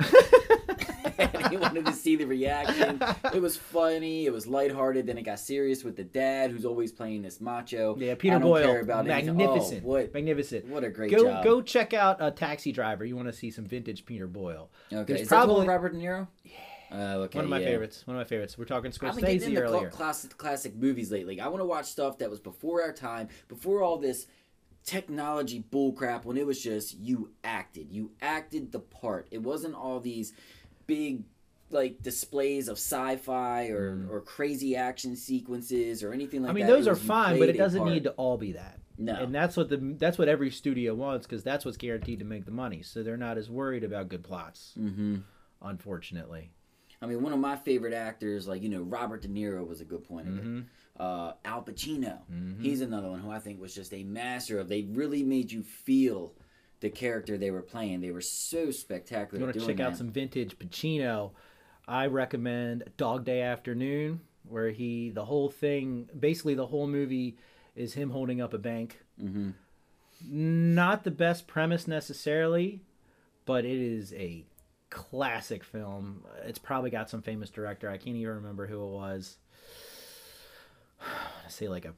he 1.52 1.56
wanted 1.58 1.86
to 1.86 1.92
see 1.92 2.16
the 2.16 2.24
reaction. 2.26 3.00
It 3.32 3.40
was 3.40 3.56
funny. 3.56 4.26
It 4.26 4.32
was 4.32 4.46
lighthearted. 4.46 5.06
Then 5.06 5.18
it 5.18 5.22
got 5.22 5.38
serious 5.38 5.84
with 5.84 5.96
the 5.96 6.04
dad, 6.04 6.50
who's 6.50 6.64
always 6.64 6.90
playing 6.92 7.22
this 7.22 7.40
macho. 7.40 7.96
Yeah, 7.98 8.14
Peter 8.14 8.38
Boyle, 8.38 8.64
care 8.64 8.80
about 8.80 9.06
anything. 9.08 9.36
magnificent, 9.36 9.82
Oh, 9.84 9.88
what 9.88 10.14
magnificent. 10.14 10.66
what 10.66 10.84
a 10.84 10.90
great 10.90 11.10
Go 11.10 11.24
job. 11.24 11.44
go 11.44 11.62
check 11.62 11.94
out 11.94 12.16
a 12.20 12.30
Taxi 12.30 12.72
Driver. 12.72 13.04
You 13.04 13.16
want 13.16 13.28
to 13.28 13.32
see 13.32 13.50
some 13.50 13.64
vintage 13.64 14.04
Peter 14.04 14.26
Boyle. 14.26 14.70
Okay, 14.92 15.04
There's 15.04 15.20
is 15.22 15.28
that 15.28 15.36
probably- 15.36 15.60
with 15.60 15.68
Robert 15.68 15.92
De 15.92 15.98
Niro? 15.98 16.26
Yeah. 16.44 16.52
Oh, 16.94 17.20
okay. 17.22 17.38
One 17.38 17.44
of 17.46 17.50
my 17.50 17.58
yeah. 17.60 17.66
favorites. 17.68 18.06
One 18.06 18.16
of 18.16 18.20
my 18.20 18.24
favorites. 18.24 18.58
We're 18.58 18.66
talking 18.66 18.90
Scorsese 18.90 19.08
I've 19.08 19.14
been 19.16 19.24
getting 19.38 19.48
into 19.50 19.62
earlier. 19.62 19.88
classic 19.88 20.36
classic 20.36 20.74
movies 20.76 21.10
lately. 21.10 21.40
I 21.40 21.48
want 21.48 21.60
to 21.60 21.64
watch 21.64 21.86
stuff 21.86 22.18
that 22.18 22.28
was 22.28 22.38
before 22.40 22.82
our 22.82 22.92
time, 22.92 23.28
before 23.48 23.82
all 23.82 23.96
this 23.96 24.26
technology 24.84 25.64
bullcrap. 25.70 26.24
When 26.24 26.36
it 26.36 26.46
was 26.46 26.62
just 26.62 26.98
you 26.98 27.30
acted, 27.44 27.90
you 27.90 28.12
acted 28.20 28.72
the 28.72 28.80
part. 28.80 29.28
It 29.30 29.42
wasn't 29.42 29.74
all 29.74 30.00
these 30.00 30.32
big 30.86 31.22
like 31.72 32.02
displays 32.02 32.68
of 32.68 32.76
sci-fi 32.76 33.68
or, 33.68 34.06
or 34.10 34.20
crazy 34.20 34.76
action 34.76 35.16
sequences 35.16 36.02
or 36.02 36.12
anything 36.12 36.42
like 36.42 36.48
that. 36.48 36.52
I 36.52 36.54
mean, 36.54 36.66
that. 36.66 36.72
those 36.72 36.88
are 36.88 36.96
fine, 36.96 37.38
but 37.38 37.48
it 37.48 37.56
doesn't 37.56 37.84
need 37.84 38.04
to 38.04 38.10
all 38.12 38.36
be 38.36 38.52
that. 38.52 38.78
No. 38.98 39.14
And 39.14 39.34
that's 39.34 39.56
what 39.56 39.68
the 39.68 39.78
that's 39.98 40.18
what 40.18 40.28
every 40.28 40.50
studio 40.50 40.94
wants 40.94 41.26
because 41.26 41.42
that's 41.42 41.64
what's 41.64 41.76
guaranteed 41.76 42.18
to 42.20 42.24
make 42.24 42.44
the 42.44 42.50
money. 42.50 42.82
So 42.82 43.02
they're 43.02 43.16
not 43.16 43.38
as 43.38 43.50
worried 43.50 43.84
about 43.84 44.08
good 44.08 44.22
plots, 44.22 44.72
hmm 44.76 45.18
unfortunately. 45.64 46.50
I 47.00 47.06
mean, 47.06 47.22
one 47.22 47.32
of 47.32 47.38
my 47.38 47.56
favorite 47.56 47.94
actors, 47.94 48.46
like 48.46 48.62
you 48.62 48.68
know, 48.68 48.82
Robert 48.82 49.22
De 49.22 49.28
Niro 49.28 49.66
was 49.66 49.80
a 49.80 49.84
good 49.84 50.04
point 50.04 50.28
Mm-hmm. 50.28 50.60
Uh, 51.00 51.32
Al 51.46 51.62
Pacino, 51.62 52.18
he's 52.60 52.82
another 52.82 53.08
one 53.08 53.18
who 53.18 53.30
I 53.30 53.38
think 53.38 53.60
was 53.60 53.74
just 53.74 53.94
a 53.94 54.04
master 54.04 54.60
of. 54.60 54.68
They 54.68 54.82
really 54.82 55.22
made 55.22 55.50
you 55.50 55.62
feel 55.62 56.34
the 56.80 56.90
character 56.90 57.38
they 57.38 57.50
were 57.50 57.62
playing. 57.62 58.02
They 58.02 58.10
were 58.10 58.20
so 58.20 58.70
spectacular. 58.70 59.40
You 59.40 59.46
want 59.46 59.58
to 59.58 59.66
check 59.66 59.80
out 59.80 59.96
some 59.96 60.10
vintage 60.10 60.58
Pacino, 60.58 61.30
I 61.92 62.06
recommend 62.06 62.84
Dog 62.96 63.26
Day 63.26 63.42
Afternoon, 63.42 64.22
where 64.48 64.70
he 64.70 65.10
the 65.10 65.26
whole 65.26 65.50
thing, 65.50 66.08
basically 66.18 66.54
the 66.54 66.68
whole 66.68 66.86
movie, 66.86 67.36
is 67.76 67.92
him 67.92 68.08
holding 68.08 68.40
up 68.40 68.54
a 68.54 68.58
bank. 68.58 69.00
hmm 69.20 69.50
Not 70.26 71.04
the 71.04 71.10
best 71.10 71.46
premise 71.46 71.86
necessarily, 71.86 72.80
but 73.44 73.66
it 73.66 73.78
is 73.78 74.14
a 74.14 74.46
classic 74.88 75.62
film. 75.62 76.24
It's 76.44 76.58
probably 76.58 76.88
got 76.88 77.10
some 77.10 77.20
famous 77.20 77.50
director. 77.50 77.90
I 77.90 77.98
can't 77.98 78.16
even 78.16 78.36
remember 78.36 78.66
who 78.66 78.82
it 78.82 78.90
was. 78.90 79.36
I 81.02 81.50
say 81.50 81.68
like 81.68 81.84
a, 81.84 81.92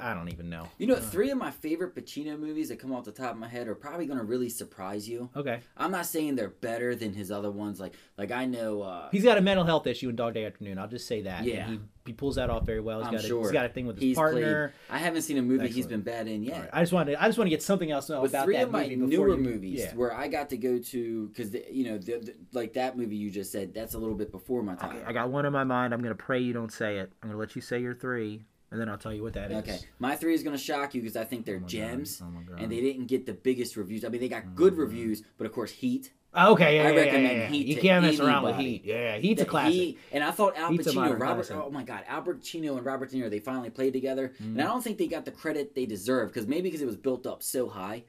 I 0.00 0.14
don't 0.14 0.28
even 0.30 0.48
know. 0.50 0.68
You 0.78 0.86
know, 0.86 0.96
three 0.96 1.30
of 1.30 1.38
my 1.38 1.50
favorite 1.50 1.94
Pacino 1.94 2.38
movies 2.38 2.68
that 2.68 2.78
come 2.78 2.92
off 2.92 3.04
the 3.04 3.12
top 3.12 3.32
of 3.32 3.38
my 3.38 3.48
head 3.48 3.68
are 3.68 3.74
probably 3.74 4.06
going 4.06 4.18
to 4.18 4.24
really 4.24 4.48
surprise 4.48 5.08
you. 5.08 5.30
Okay, 5.36 5.60
I'm 5.76 5.90
not 5.90 6.06
saying 6.06 6.36
they're 6.36 6.48
better 6.50 6.94
than 6.94 7.12
his 7.14 7.30
other 7.30 7.50
ones. 7.50 7.80
Like, 7.80 7.94
like 8.16 8.30
I 8.30 8.46
know. 8.46 8.82
Uh, 8.82 9.08
he's 9.10 9.24
got 9.24 9.38
a 9.38 9.40
mental 9.42 9.64
health 9.64 9.86
issue 9.86 10.08
in 10.08 10.16
Dog 10.16 10.34
Day 10.34 10.44
Afternoon. 10.46 10.78
I'll 10.78 10.88
just 10.88 11.06
say 11.06 11.22
that. 11.22 11.44
Yeah. 11.44 11.64
And 11.68 11.70
he 11.72 11.80
he 12.04 12.12
pulls 12.12 12.34
that 12.34 12.50
off 12.50 12.66
very 12.66 12.80
well. 12.80 12.98
He's 12.98 13.06
I'm 13.06 13.12
got 13.14 13.24
a, 13.24 13.26
sure 13.28 13.42
he's 13.42 13.52
got 13.52 13.64
a 13.64 13.68
thing 13.68 13.86
with 13.86 13.94
his 13.96 14.02
he's 14.02 14.16
partner. 14.16 14.74
played. 14.88 14.96
I 14.96 14.98
haven't 14.98 15.22
seen 15.22 15.38
a 15.38 15.42
movie 15.42 15.68
he's 15.68 15.86
been 15.86 16.00
bad 16.00 16.26
in 16.26 16.42
yet. 16.42 16.60
Right, 16.60 16.70
I 16.72 16.80
just 16.82 16.92
wanted 16.92 17.14
I 17.16 17.26
just 17.26 17.38
want 17.38 17.46
to 17.46 17.50
get 17.50 17.62
something 17.62 17.90
else 17.92 18.08
But 18.08 18.24
about 18.24 18.44
three 18.44 18.56
that 18.56 18.64
of 18.64 18.70
my 18.72 18.88
movie 18.88 18.96
newer 18.96 19.28
you- 19.28 19.36
movies 19.36 19.80
Yeah. 19.80 19.94
where 19.94 20.12
I 20.12 20.26
got 20.26 20.50
to 20.50 20.56
go 20.56 20.78
to 20.80 21.28
because 21.28 21.54
you 21.70 21.84
know 21.84 21.98
the, 21.98 22.18
the, 22.18 22.34
like 22.52 22.72
that 22.72 22.96
movie 22.98 23.14
you 23.16 23.30
just 23.30 23.52
said 23.52 23.72
that's 23.72 23.94
a 23.94 23.98
little 23.98 24.16
bit 24.16 24.32
before 24.32 24.64
my 24.64 24.74
time. 24.74 24.96
Okay, 24.96 25.04
I 25.06 25.12
got 25.12 25.30
one 25.30 25.46
in 25.46 25.52
my 25.52 25.62
mind. 25.64 25.94
I'm 25.94 26.02
gonna 26.02 26.14
pray 26.16 26.40
you 26.40 26.52
don't 26.52 26.72
say 26.72 26.98
it. 26.98 27.12
I'm 27.22 27.28
gonna 27.28 27.38
let 27.38 27.54
you 27.54 27.62
say 27.62 27.80
your 27.80 27.94
three, 27.94 28.46
and 28.72 28.80
then 28.80 28.88
I'll 28.88 28.98
tell 28.98 29.12
you 29.14 29.22
what 29.22 29.34
that 29.34 29.52
is. 29.52 29.58
Okay, 29.58 29.78
my 30.00 30.16
three 30.16 30.34
is 30.34 30.42
gonna 30.42 30.58
shock 30.58 30.94
you 30.94 31.02
because 31.02 31.16
I 31.16 31.24
think 31.24 31.46
they're 31.46 31.56
Oh 31.56 31.60
my 31.60 31.62
God, 31.62 31.68
gems, 31.68 32.20
oh 32.24 32.30
my 32.30 32.42
God. 32.42 32.60
and 32.60 32.72
they 32.72 32.80
didn't 32.80 33.06
get 33.06 33.26
the 33.26 33.34
biggest 33.34 33.76
reviews. 33.76 34.04
I 34.04 34.08
mean, 34.08 34.20
they 34.20 34.28
got 34.28 34.42
oh 34.46 34.50
good 34.56 34.76
reviews, 34.76 35.22
but 35.38 35.46
of 35.46 35.52
course, 35.52 35.70
Heat. 35.70 36.12
Oh, 36.34 36.52
Okay, 36.54 36.76
yeah, 36.76 36.82
I 36.82 36.84
yeah, 36.86 36.90
yeah, 36.92 36.96
recommend 36.96 37.24
yeah, 37.24 37.32
yeah. 37.42 37.46
Heat 37.48 37.66
You 37.66 37.74
to 37.74 37.80
can't 37.82 38.04
mess 38.06 38.18
around 38.18 38.42
with 38.44 38.54
anybody. 38.54 38.70
Heat. 38.78 38.84
Yeah, 38.86 39.18
Heat's 39.18 39.42
a 39.42 39.44
classic. 39.44 39.72
he- 39.74 39.98
and 40.12 40.24
I 40.24 40.30
thought 40.30 40.56
Al 40.56 40.70
Heat's 40.70 40.86
a 40.86 40.90
Pacino, 40.90 40.94
modern 40.94 41.18
Robert. 41.18 41.46
classic. 41.46 41.56
Oh 41.62 41.70
my 41.70 41.82
God, 41.82 42.04
Albert 42.08 42.40
Pacino 42.40 42.76
and 42.78 42.86
Robert 42.86 43.10
De 43.10 43.16
Niro. 43.18 43.28
They 43.28 43.38
finally 43.38 43.68
played 43.68 43.92
together, 43.92 44.32
and 44.38 44.58
I 44.58 44.64
mm. 44.64 44.68
don't 44.68 44.82
think 44.82 44.96
they 44.96 45.08
got 45.08 45.26
the 45.26 45.30
credit 45.30 45.74
they 45.74 45.84
deserve 45.84 46.28
because 46.32 46.46
maybe 46.48 46.62
because 46.62 46.80
it 46.80 46.86
was 46.86 46.96
built 46.96 47.26
up 47.26 47.42
so 47.42 47.68
high. 47.68 48.04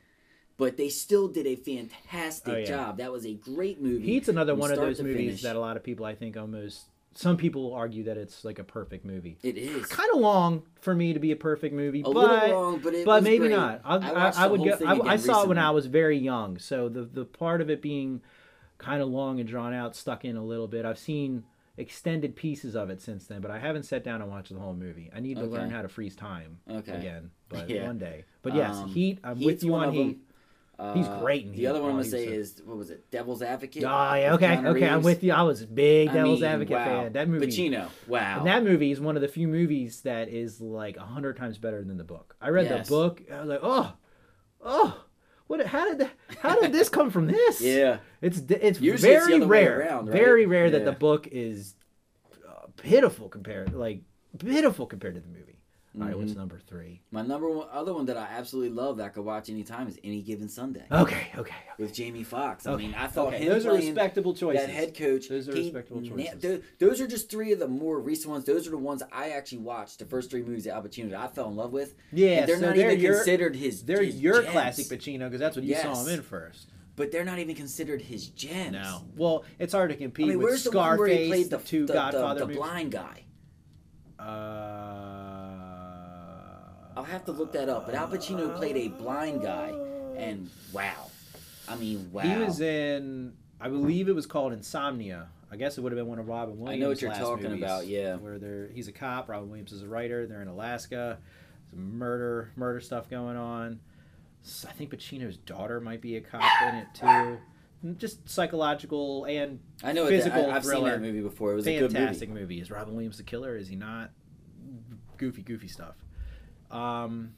But 0.56 0.78
they 0.78 0.88
still 0.88 1.28
did 1.28 1.48
a 1.48 1.56
fantastic 1.58 2.54
Oh, 2.54 2.58
yeah. 2.58 2.66
job. 2.66 2.98
That 3.00 3.12
was 3.12 3.26
a 3.26 3.34
great 3.34 3.82
movie. 3.82 4.06
Heat's 4.06 4.30
another 4.30 4.54
from 4.54 4.60
one 4.60 4.70
of 4.72 4.76
start 4.76 4.88
those 4.90 4.98
to 4.98 5.04
movies 5.04 5.26
finish. 5.26 5.42
that 5.42 5.56
a 5.56 5.60
lot 5.60 5.76
of 5.78 5.84
people 5.84 6.06
I 6.06 6.16
think 6.16 6.38
almost. 6.38 6.84
Some 7.16 7.38
people 7.38 7.74
argue 7.74 8.04
that 8.06 8.18
it's 8.18 8.44
like 8.44 8.60
a 8.60 8.64
perfect 8.64 9.06
movie. 9.06 9.38
It 9.44 9.58
is. 9.58 9.86
Kind 9.88 10.10
of 10.14 10.20
long 10.20 10.64
for 10.82 10.96
me 10.96 11.14
to 11.14 11.20
be 11.20 11.32
a 11.32 11.36
perfect 11.36 11.74
movie, 11.76 12.02
A 12.02 12.04
but 12.04 12.14
long, 12.52 12.80
but 12.80 12.94
but 13.06 13.24
maybe 13.24 13.48
great. 13.48 13.52
not. 13.52 13.82
I, 13.86 13.98
I, 13.98 14.30
I 14.36 14.48
would 14.48 14.64
go. 14.64 14.78
I, 14.86 15.14
I 15.14 15.16
saw 15.18 15.44
it 15.44 15.50
when. 15.50 15.58
I 15.58 15.72
was 15.72 15.86
very 15.86 16.18
young, 16.18 16.58
so 16.58 16.90
the 16.90 17.04
the 17.04 17.26
part 17.26 17.62
of 17.62 17.70
it 17.70 17.82
being 17.82 18.22
kind 18.80 19.02
of 19.02 19.10
long 19.10 19.40
and 19.40 19.48
drawn 19.48 19.74
out 19.74 19.96
stuck 19.96 20.26
in 20.26 20.36
a 20.36 20.44
little 20.44 20.68
bit. 20.68 20.86
I've 20.86 20.98
seen 20.98 21.44
extended 21.78 22.36
pieces 22.36 22.76
of 22.76 22.90
it 22.90 23.02
since 23.02 23.26
then, 23.28 23.42
but 23.42 23.50
I 23.52 23.58
haven't 23.60 23.84
sat 23.84 24.04
down 24.04 24.22
and 24.22 24.30
watched 24.30 24.54
the 24.54 24.60
whole 24.60 24.74
movie. 24.76 25.10
I 25.16 25.20
need 25.20 25.38
to 25.38 25.46
learn 25.46 25.70
how 25.72 25.82
to 25.82 25.88
freeze 25.88 26.16
time 26.16 26.60
Okay. 26.70 26.92
again, 26.94 27.32
but 27.50 27.68
Yeah. 27.70 27.86
one 27.86 27.98
day. 27.98 28.26
But 28.44 28.56
yes, 28.56 28.76
Um, 28.78 28.90
Heat. 28.90 29.20
I'm 29.24 29.40
with 29.40 29.64
you 29.64 29.74
on 29.76 29.90
of 29.90 29.96
'em. 29.96 30.22
Uh, 30.80 30.94
He's 30.96 31.08
great 31.20 31.46
in 31.46 31.52
The 31.52 31.68
other 31.68 31.82
one 31.82 31.92
I'm 31.92 31.96
Oh, 31.98 32.00
gonna 32.00 32.10
say 32.10 32.26
is 32.26 32.62
what 32.66 32.76
was 32.78 32.90
it? 32.90 33.10
Devil's 33.12 33.42
Advocate. 33.44 33.84
Oh, 33.84 33.88
yeah, 34.16 34.34
okay, 34.34 34.48
Keanu 34.58 34.76
okay, 34.76 34.90
I'm 34.90 35.04
with 35.04 35.24
you. 35.24 35.32
I 35.32 35.44
was 35.44 35.62
a 35.62 35.68
big 35.68 36.10
I 36.10 36.14
Devil's 36.14 36.42
mean, 36.42 36.50
Advocate 36.50 36.76
wow. 36.78 36.86
fan. 37.04 37.14
That 37.14 37.30
movie, 37.30 37.46
Pacino. 37.48 37.90
Wow. 38.08 38.38
and 38.40 38.48
that 38.48 38.64
movie 38.64 38.92
is 38.92 39.00
one 39.00 39.16
of 39.16 39.22
the 39.22 39.28
few 39.28 39.48
movies 39.48 40.02
that 40.02 40.30
is 40.30 40.60
like 40.60 40.98
a 40.98 41.02
hundred 41.06 41.38
times 41.38 41.58
better 41.60 41.84
than 41.84 41.98
the 41.98 42.04
book. 42.04 42.36
I 42.42 42.50
read 42.50 42.66
Yes. 42.66 42.88
the 42.88 42.92
book. 42.92 43.22
I 43.32 43.40
was 43.42 43.50
like, 43.50 43.60
oh, 43.62 43.94
oh, 44.62 45.04
what? 45.46 45.64
How 45.68 45.88
did 45.88 46.00
that, 46.00 46.12
how 46.42 46.60
did 46.60 46.72
this 46.72 46.90
come 46.90 47.12
from 47.12 47.28
this? 47.28 47.62
yeah. 47.62 47.98
It's 48.22 48.40
it's 48.50 48.82
Usually 48.82 48.92
it's 49.14 49.26
very 49.26 49.28
the 49.40 49.46
other 49.46 49.48
way 49.48 49.66
rare, 49.68 49.80
around, 49.80 50.06
right? 50.08 50.14
very 50.18 50.46
rare 50.48 50.72
that 50.72 50.80
Yeah. 50.80 50.86
the 50.86 50.92
book 50.94 51.28
is 51.32 51.76
uh, 52.50 52.66
pitiful 52.78 53.30
compared, 53.30 53.74
like 53.76 54.02
pitiful 54.40 54.88
compared 54.88 55.14
to 55.16 55.22
the 55.22 55.28
movie. 55.28 55.60
All 55.96 56.02
right, 56.08 56.12
Mm-hmm. 56.16 56.22
what's 56.22 56.36
number 56.36 56.60
three? 56.60 57.02
My 57.12 57.22
number 57.22 57.48
one 57.48 57.68
other 57.72 57.94
one 57.94 58.08
that 58.08 58.18
I 58.18 58.24
absolutely 58.24 58.72
love 58.76 58.98
that 58.98 59.06
I 59.06 59.10
could 59.10 59.26
watch 59.26 59.48
anytime 59.52 59.88
is 59.88 60.00
Any 60.04 60.24
Given 60.24 60.50
Sunday 60.50 60.86
Okay, 60.92 61.28
okay, 61.38 61.54
with 61.78 61.94
Jamie 61.94 62.24
Foxx. 62.24 62.66
I 62.66 62.72
okay. 62.72 62.84
mean, 62.88 62.96
I 62.96 63.06
thought 63.06 63.28
okay. 63.28 63.44
him 63.44 63.50
those 63.50 63.66
are 63.68 63.70
playing 63.70 63.86
respectable 63.94 64.34
choices. 64.34 64.66
that 64.66 64.74
head 64.74 64.98
coach. 64.98 65.30
Those 65.30 65.48
are 65.50 65.56
he 65.56 65.62
respectable 65.66 66.02
na- 66.02 66.10
choices. 66.16 66.42
tho- 66.42 66.62
those 66.80 67.00
are 67.00 67.06
just 67.06 67.30
three 67.30 67.52
of 67.52 67.60
the 67.60 67.68
more 67.68 68.00
recent 68.00 68.32
ones. 68.32 68.44
Those 68.46 68.68
are 68.68 68.72
the 68.72 68.78
ones 68.80 69.04
I 69.12 69.30
actually 69.30 69.60
watched. 69.60 70.00
The 70.00 70.06
first 70.06 70.32
three 70.32 70.42
movies 70.42 70.64
that 70.64 70.74
Al 70.74 70.82
Pacino 70.82 71.12
that 71.12 71.20
I 71.20 71.28
fell 71.28 71.48
in 71.50 71.56
love 71.56 71.72
with. 71.74 71.94
yeah, 72.12 72.40
And 72.40 72.50
they're 72.50 72.60
so 72.60 72.66
not 72.68 72.76
they're 72.76 72.90
even 72.92 73.00
your, 73.04 73.14
considered 73.18 73.56
his. 73.56 73.84
they're 73.84 74.02
his 74.04 74.20
your 74.20 74.42
gems. 74.42 74.52
classic 74.52 74.86
Pacino 74.88 75.20
because 75.26 75.40
that's 75.42 75.56
what 75.56 75.64
you 75.64 75.76
saw 75.76 75.90
Yes. 75.90 76.08
him 76.08 76.14
in 76.16 76.22
first. 76.24 76.70
but 76.96 77.12
they're 77.12 77.24
not 77.24 77.38
even 77.38 77.54
considered 77.56 78.02
his 78.02 78.30
gems. 78.30 78.72
No, 78.74 79.04
well, 79.16 79.44
it's 79.60 79.74
hard 79.74 79.92
to 79.92 79.96
I 79.96 80.00
compete 80.00 80.28
mean, 80.28 80.38
with 80.40 80.44
where's 80.46 80.64
the 80.64 80.72
one 80.72 80.98
where 80.98 81.08
he 81.08 81.14
Scarface, 81.14 81.30
played 81.30 81.50
the, 81.52 81.58
the 81.58 81.64
two 81.64 81.86
the, 81.86 81.94
Godfather 81.94 82.34
the, 82.34 82.40
the 82.40 82.46
movies. 82.48 82.58
blind 82.58 82.92
guy? 82.92 83.20
Uh, 84.20 85.03
I'll 86.96 87.04
have 87.04 87.26
to 87.26 87.32
look 87.32 87.52
that 87.54 87.70
up. 87.70 87.86
But 87.86 87.96
Al 87.96 88.08
Pacino 88.08 88.56
played 88.56 88.78
a 88.78 88.88
blind 88.90 89.42
guy, 89.42 89.74
and 90.16 90.50
wow, 90.72 91.10
I 91.68 91.76
mean, 91.76 92.10
wow. 92.12 92.24
He 92.24 92.36
was 92.38 92.62
in, 92.62 93.34
I 93.60 93.70
believe 93.70 94.10
it 94.10 94.16
was 94.16 94.26
called 94.26 94.54
Insomnia. 94.54 95.30
I 95.52 95.56
guess 95.56 95.78
it 95.78 95.82
would 95.82 95.92
have 95.92 95.98
been 95.98 96.08
one 96.08 96.18
of 96.18 96.28
Robin 96.28 96.60
Williams. 96.60 96.82
I 96.82 96.84
know 96.84 96.90
what 96.90 97.02
you're 97.02 97.14
talking 97.14 97.44
movies, 97.44 97.64
about, 97.64 97.86
yeah. 97.86 98.16
where 98.16 98.40
they're 98.40 98.70
he's 98.74 98.88
a 98.88 98.92
cop. 98.92 99.30
Robin 99.30 99.48
Williams 99.50 99.72
is 99.72 99.84
a 99.84 99.88
writer. 99.88 100.26
They're 100.26 100.42
in 100.42 100.48
Alaska. 100.48 101.20
Some 101.70 101.98
murder, 101.98 102.52
murder 102.56 102.80
stuff 102.80 103.10
going 103.10 103.38
on. 103.38 103.80
I 104.68 104.72
think 104.72 104.90
Pacino's 104.90 105.38
daughter 105.38 105.80
might 105.80 106.02
be 106.02 106.18
a 106.18 106.22
cop 106.22 106.42
in 106.64 106.76
it 106.76 106.88
too. 106.94 107.06
Mm, 107.86 107.98
just 107.98 108.28
psychological 108.28 109.26
and 109.26 109.60
I 109.84 109.94
know 109.94 110.08
physical 110.08 110.50
I, 110.52 110.56
I've 110.56 110.64
seen 110.64 110.72
thriller. 110.74 110.92
that 110.92 111.02
movie 111.02 111.22
before. 111.22 111.54
It 111.54 111.56
was 111.56 111.68
a 111.68 111.80
fantastic 111.80 112.30
movie. 112.30 112.42
movie. 112.42 112.62
Is 112.62 112.72
Robin 112.72 112.94
Williams 112.94 113.18
the 113.18 113.24
killer? 113.24 113.56
Is 113.56 113.68
he 113.68 113.76
not? 113.76 114.12
Goofy, 115.18 115.44
goofy 115.44 115.68
stuff. 115.68 115.96
Um. 116.74 117.36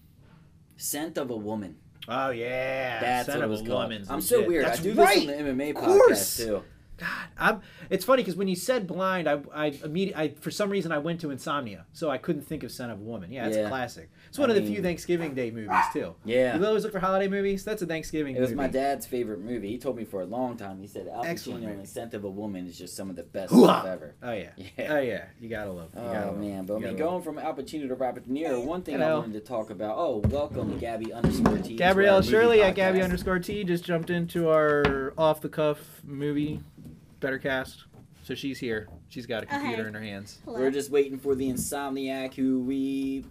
Scent 0.78 1.18
of 1.18 1.30
a 1.30 1.36
Woman. 1.36 1.78
Oh 2.08 2.30
yeah, 2.30 3.00
That's 3.00 3.28
Son 3.28 3.38
what 3.38 3.42
it 3.42 3.46
of 3.46 3.50
was 3.52 3.62
a 3.62 3.66
called. 3.66 3.92
I'm 4.10 4.22
so 4.22 4.36
legit. 4.36 4.48
weird. 4.48 4.66
That's 4.66 4.80
I 4.80 4.84
do 4.84 4.94
right. 4.94 5.28
this 5.28 5.40
on 5.40 5.46
the 5.58 5.64
MMA 5.64 5.74
podcast 5.74 6.38
too. 6.38 6.64
God, 6.98 7.10
I'm, 7.38 7.62
it's 7.90 8.06
funny 8.06 8.22
because 8.24 8.36
when 8.38 8.48
you 8.48 8.56
said 8.56 8.88
blind, 8.88 9.28
I, 9.28 9.40
I 9.54 9.66
immediately, 9.84 10.16
I, 10.16 10.30
for 10.30 10.50
some 10.50 10.70
reason, 10.70 10.92
I 10.94 10.98
went 10.98 11.20
to 11.22 11.30
Insomnia, 11.32 11.86
so 11.92 12.10
I 12.10 12.18
couldn't 12.18 12.44
think 12.44 12.64
of 12.64 12.72
Son 12.72 12.90
of 12.90 13.00
a 13.00 13.04
Woman. 13.04 13.32
Yeah, 13.34 13.48
it's 13.48 13.58
Yeah. 13.58 13.64
a 13.66 13.68
classic. 13.70 14.10
It's 14.30 14.38
one 14.40 14.50
I 14.50 14.54
of 14.54 14.56
the 14.56 14.62
mean- 14.62 14.74
few 14.76 14.82
Thanksgiving 14.82 15.34
Day 15.34 15.52
movies 15.52 15.76
too. 15.92 16.16
Yeah. 16.24 16.58
You 16.58 16.66
always 16.66 16.84
look 16.84 16.94
for 16.94 17.00
holiday 17.00 17.28
movies. 17.28 17.66
That's 17.66 17.82
a 17.82 17.86
Thanksgiving. 17.86 18.34
Movie. 18.34 18.38
It 18.40 18.42
was 18.42 18.50
movie. 18.52 18.58
my 18.62 18.68
dad's 18.68 19.06
favorite 19.06 19.42
movie. 19.42 19.68
He 19.70 19.78
told 19.78 19.98
me 19.98 20.06
for 20.06 20.22
a 20.22 20.26
long 20.26 20.56
time. 20.58 20.80
He 20.80 20.88
said 20.88 21.08
Al 21.08 21.24
Pacino 21.24 21.68
and 21.68 21.88
Scent 21.88 22.14
of 22.14 22.24
a 22.24 22.30
Woman 22.30 22.66
is 22.68 22.78
just 22.78 22.96
some 22.96 23.10
of 23.10 23.16
the 23.18 23.24
best 23.24 23.52
Hoo-ha! 23.52 23.82
stuff 23.82 23.92
ever. 23.92 24.16
Oh 24.24 24.32
yeah. 24.32 24.50
Yeah. 24.78 24.94
Oh 24.94 25.00
yeah. 25.00 25.26
You 25.40 25.50
gotta 25.50 25.72
love. 25.72 25.90
You 25.96 26.02
gotta 26.02 26.24
Oh 26.24 26.32
love. 26.32 26.38
man, 26.40 26.66
but 26.66 26.76
I 26.76 26.80
mean, 26.80 26.96
going 26.96 27.22
from 27.24 27.38
Al 27.40 27.54
Pacino 27.54 27.88
to 27.90 27.96
Robert 27.96 28.26
De 28.26 28.30
Niro, 28.34 28.64
one 28.66 28.82
thing 28.84 29.02
I 29.02 29.14
wanted 29.16 29.34
to 29.34 29.40
talk 29.42 29.70
about. 29.70 29.98
Oh, 29.98 30.18
welcome 30.30 30.78
Gabby 30.80 31.12
underscore 31.14 31.58
T. 31.58 31.76
Gabrielle 31.76 32.22
Shirley 32.22 32.62
at 32.62 32.76
Gabby 32.76 33.02
underscore 33.02 33.40
T 33.40 33.64
just 33.66 33.84
jumped 33.84 34.10
into 34.10 34.50
our 34.50 35.14
off 35.18 35.42
the 35.42 35.50
cuff 35.50 36.02
movie, 36.04 36.62
better 37.26 37.40
cast. 37.40 37.86
So 38.22 38.36
she's 38.36 38.60
here. 38.60 38.88
She's 39.10 39.26
got 39.26 39.42
a 39.42 39.46
computer 39.48 39.84
hey. 39.84 39.88
in 39.88 39.94
her 39.96 40.02
hands. 40.02 40.40
Hello. 40.46 40.60
We're 40.60 40.70
just 40.70 40.92
waiting 40.92 41.18
for 41.18 41.34
the 41.34 41.52
Insomniac 41.52 42.36
who 42.36 42.62
we 42.62 43.26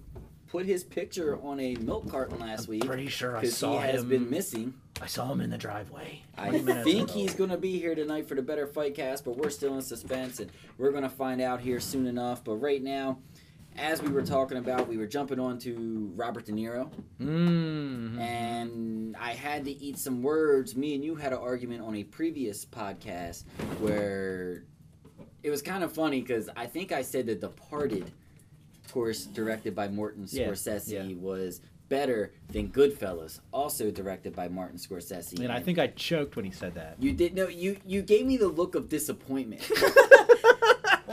put 0.48 0.66
his 0.66 0.82
picture 0.82 1.38
on 1.42 1.60
a 1.60 1.76
milk 1.76 2.08
carton 2.10 2.40
last 2.40 2.68
week 2.68 2.84
Pretty 2.84 3.08
sure 3.08 3.36
I 3.36 3.40
because 3.40 3.54
he 3.54 3.58
saw 3.58 3.78
has 3.78 4.02
him. 4.02 4.08
been 4.08 4.30
missing. 4.30 4.74
I 5.00 5.06
saw 5.06 5.30
him 5.30 5.40
in 5.40 5.50
the 5.50 5.58
driveway. 5.58 6.22
I 6.36 6.48
20 6.48 6.64
minutes 6.64 6.84
think 6.84 7.10
ago. 7.10 7.12
he's 7.20 7.34
going 7.34 7.50
to 7.50 7.56
be 7.56 7.78
here 7.78 7.94
tonight 7.94 8.28
for 8.28 8.34
the 8.34 8.42
Better 8.42 8.66
Fight 8.66 8.96
cast, 8.96 9.24
but 9.24 9.36
we're 9.36 9.50
still 9.50 9.74
in 9.76 9.82
suspense 9.82 10.40
and 10.40 10.50
we're 10.76 10.90
going 10.90 11.02
to 11.04 11.08
find 11.08 11.40
out 11.40 11.60
here 11.60 11.78
soon 11.78 12.06
enough. 12.08 12.42
But 12.42 12.56
right 12.56 12.82
now, 12.82 13.18
as 13.76 14.00
we 14.02 14.08
were 14.10 14.22
talking 14.22 14.58
about, 14.58 14.88
we 14.88 14.96
were 14.96 15.06
jumping 15.06 15.38
on 15.40 15.58
to 15.60 16.12
Robert 16.16 16.46
De 16.46 16.52
Niro, 16.52 16.90
Mm. 17.20 18.18
and 18.20 19.16
I 19.16 19.32
had 19.32 19.64
to 19.64 19.70
eat 19.70 19.98
some 19.98 20.22
words. 20.22 20.76
Me 20.76 20.94
and 20.94 21.04
you 21.04 21.14
had 21.16 21.32
an 21.32 21.38
argument 21.38 21.82
on 21.82 21.94
a 21.96 22.04
previous 22.04 22.64
podcast 22.64 23.44
where 23.80 24.64
it 25.42 25.50
was 25.50 25.62
kind 25.62 25.82
of 25.84 25.92
funny 25.92 26.20
because 26.20 26.48
I 26.56 26.66
think 26.66 26.92
I 26.92 27.02
said 27.02 27.26
The 27.26 27.34
Departed, 27.34 28.10
of 28.84 28.92
course, 28.92 29.24
directed 29.26 29.74
by 29.74 29.88
Martin 29.88 30.24
Scorsese, 30.24 30.92
yeah. 31.10 31.16
was 31.16 31.60
better 31.88 32.32
than 32.50 32.68
Goodfellas, 32.70 33.40
also 33.52 33.90
directed 33.90 34.34
by 34.34 34.48
Martin 34.48 34.78
Scorsese. 34.78 35.38
And 35.40 35.52
I 35.52 35.60
think 35.60 35.78
I 35.78 35.88
choked 35.88 36.36
when 36.36 36.44
he 36.44 36.50
said 36.50 36.74
that. 36.74 36.96
You 36.98 37.12
did 37.12 37.34
no. 37.34 37.48
You 37.48 37.76
you 37.84 38.02
gave 38.02 38.24
me 38.26 38.36
the 38.36 38.48
look 38.48 38.74
of 38.74 38.88
disappointment. 38.88 39.68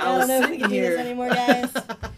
I 0.04 0.18
was 0.18 0.28
don't 0.28 0.28
know 0.30 0.42
if 0.42 0.50
we 0.50 0.56
sitting 0.56 0.60
can 0.62 0.70
do 0.70 0.82
this 0.82 1.00
anymore, 1.00 1.30
guys. 1.30 1.72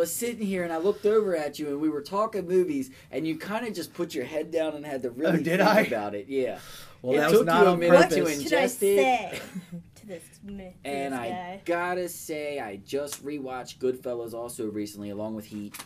I 0.00 0.04
was 0.04 0.14
sitting 0.14 0.46
here 0.46 0.64
and 0.64 0.72
I 0.72 0.78
looked 0.78 1.04
over 1.04 1.36
at 1.36 1.58
you 1.58 1.68
and 1.68 1.78
we 1.78 1.90
were 1.90 2.00
talking 2.00 2.48
movies 2.48 2.90
and 3.10 3.26
you 3.28 3.36
kind 3.36 3.66
of 3.66 3.74
just 3.74 3.92
put 3.92 4.14
your 4.14 4.24
head 4.24 4.50
down 4.50 4.72
and 4.74 4.86
had 4.86 5.02
to 5.02 5.10
really 5.10 5.32
Oh, 5.40 5.42
did 5.42 5.44
think 5.58 5.60
I? 5.60 5.80
about 5.82 6.14
it. 6.14 6.24
Yeah. 6.26 6.58
Well, 7.02 7.12
It 7.12 7.18
that 7.18 7.28
took 7.28 7.38
was 7.40 7.46
not 7.46 7.60
you 7.60 7.66
a 7.66 7.72
on 7.72 7.78
minute 7.80 7.96
purpose. 8.08 8.14
to 8.14 8.22
What 8.22 8.30
I 8.30 8.64
ingest 8.64 8.64
it. 8.64 8.78
say 8.78 9.40
to 9.96 10.06
this, 10.06 10.22
myth, 10.42 10.72
to 10.84 10.88
And 10.88 11.12
this 11.12 11.20
I 11.20 11.60
gotta 11.66 12.08
say, 12.08 12.58
I 12.60 12.76
just 12.76 13.22
rewatched 13.22 13.76
Goodfellas 13.76 14.32
also 14.32 14.70
recently, 14.70 15.10
along 15.10 15.34
with 15.34 15.44
Heat, 15.44 15.76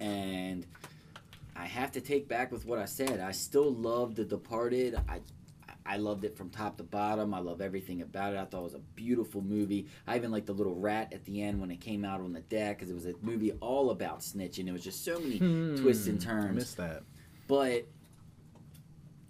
and 0.00 0.64
I 1.54 1.66
have 1.66 1.92
to 1.92 2.00
take 2.00 2.26
back 2.26 2.50
with 2.50 2.64
what 2.64 2.78
I 2.78 2.86
said. 2.86 3.20
I 3.20 3.32
still 3.32 3.70
love 3.70 4.14
The 4.14 4.24
Departed. 4.24 4.94
I 5.10 5.20
I 5.90 5.96
loved 5.96 6.24
it 6.24 6.36
from 6.36 6.50
top 6.50 6.76
to 6.76 6.84
bottom. 6.84 7.34
I 7.34 7.40
love 7.40 7.60
everything 7.60 8.00
about 8.00 8.32
it. 8.32 8.38
I 8.38 8.44
thought 8.44 8.60
it 8.60 8.62
was 8.64 8.74
a 8.74 8.78
beautiful 8.94 9.42
movie. 9.42 9.88
I 10.06 10.14
even 10.14 10.30
liked 10.30 10.46
the 10.46 10.52
little 10.52 10.76
rat 10.76 11.12
at 11.12 11.24
the 11.24 11.42
end 11.42 11.60
when 11.60 11.72
it 11.72 11.80
came 11.80 12.04
out 12.04 12.20
on 12.20 12.32
the 12.32 12.42
deck 12.42 12.78
because 12.78 12.90
it 12.90 12.94
was 12.94 13.06
a 13.06 13.14
movie 13.22 13.50
all 13.60 13.90
about 13.90 14.20
snitching. 14.20 14.68
It 14.68 14.72
was 14.72 14.84
just 14.84 15.04
so 15.04 15.18
many 15.18 15.40
twists 15.74 16.06
and 16.06 16.22
Hmm, 16.22 16.28
I 16.30 16.32
turns. 16.32 16.54
missed 16.54 16.76
that. 16.76 17.02
But 17.48 17.86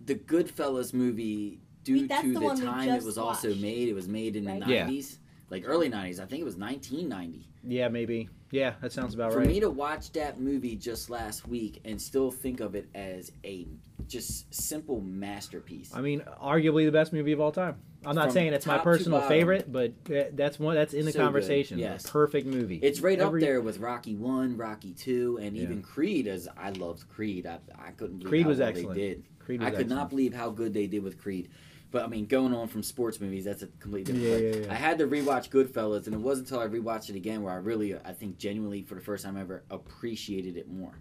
the 0.05 0.17
Goodfellas 0.17 0.93
movie, 0.93 1.61
due 1.83 2.03
Wait, 2.03 2.11
to 2.21 2.35
the 2.35 2.41
the, 2.41 2.55
time 2.57 2.91
it 2.91 2.95
just 2.97 3.07
was 3.07 3.17
also 3.17 3.55
made, 3.55 3.89
it 3.89 3.95
was 3.95 4.07
made 4.07 4.37
in 4.37 4.45
Right. 4.45 4.61
the 4.63 4.71
Yeah. 4.71 4.87
90s, 4.87 5.19
like 5.49 5.63
early 5.67 5.89
90s. 5.89 6.21
I 6.21 6.27
think 6.27 6.43
it 6.43 6.45
was 6.45 6.57
1990. 6.59 7.49
Yeah, 7.67 7.89
maybe. 7.89 8.29
Yeah, 8.51 8.75
that 8.83 8.93
sounds 8.93 9.15
about 9.15 9.33
For 9.33 9.39
right. 9.39 9.47
For 9.47 9.51
me 9.51 9.61
to 9.61 9.71
watch 9.71 10.13
that 10.13 10.39
movie 10.39 10.77
just 10.77 11.09
last 11.09 11.49
week 11.49 11.81
and 11.87 12.01
still 12.03 12.31
think 12.31 12.61
of 12.61 12.75
it 12.75 12.91
as 12.95 13.33
a 13.45 13.67
just 14.11 14.53
simple 14.53 15.01
masterpiece. 15.01 15.93
I 15.95 16.01
mean, 16.01 16.21
arguably 16.43 16.85
the 16.85 16.93
best 16.93 17.13
movie 17.13 17.33
of 17.33 17.41
all 17.41 17.53
time. 17.53 17.77
I'm 18.05 18.15
not 18.17 18.27
From 18.27 18.33
saying 18.33 18.53
it's 18.55 18.67
my 18.67 18.79
personal 18.79 19.21
favorite, 19.23 19.71
but 19.71 19.93
that's 20.33 20.59
one 20.59 20.75
that's 20.75 20.95
in 20.95 21.05
the 21.05 21.13
So 21.13 21.19
good, 21.19 21.25
conversation. 21.25 21.79
yes. 21.79 22.05
A 22.05 22.09
perfect 22.09 22.47
movie. 22.47 22.77
It's 22.83 23.01
right 23.01 23.19
Every- 23.19 23.43
up 23.43 23.47
there 23.47 23.61
with 23.61 23.79
Rocky 23.79 24.17
One, 24.17 24.57
Rocky 24.57 24.93
Two, 24.93 25.39
and 25.41 25.57
Yeah. 25.57 25.63
even 25.65 25.83
Creed. 25.83 26.27
As 26.27 26.49
I 26.57 26.71
loved 26.71 27.09
Creed, 27.09 27.47
I, 27.47 27.59
I 27.79 27.91
couldn't 27.93 28.19
believe 28.19 28.29
Creed 28.31 28.43
how 28.45 28.49
was 28.49 28.61
excellent. 28.61 28.97
they 28.97 29.09
did. 29.09 29.25
Creed 29.39 29.61
was 29.61 29.69
I 29.69 29.77
could 29.77 29.89
not 29.89 30.11
believe 30.11 30.35
how 30.35 30.51
good 30.51 30.73
they 30.75 30.87
did 30.87 31.03
with 31.03 31.19
Creed. 31.19 31.49
But 31.93 32.05
I 32.05 32.07
mean, 32.07 32.27
going 32.27 32.55
on 32.55 32.69
from 32.69 32.83
sports 32.83 33.21
movies, 33.21 33.45
that's 33.45 33.63
a 33.63 33.67
completely 33.67 34.15
different. 34.15 34.43
Yeah, 34.45 34.61
yeah, 34.61 34.67
yeah. 34.67 34.73
I 34.73 34.77
had 34.77 34.99
to 34.99 35.07
rewatch 35.07 35.51
Goodfellas, 35.51 36.07
and 36.07 36.15
it 36.15 36.21
wasn't 36.21 36.49
until 36.51 36.61
I 36.63 36.69
rewatched 36.69 37.11
it 37.11 37.17
again 37.17 37.43
where 37.43 37.53
I 37.53 37.57
really, 37.57 37.95
I 37.97 38.13
think, 38.13 38.39
genuinely, 38.39 38.83
for 38.83 38.95
the 38.95 39.01
first 39.01 39.25
time 39.25 39.37
ever, 39.37 39.65
appreciated 39.71 40.57
it 40.57 40.69
more. 40.71 40.95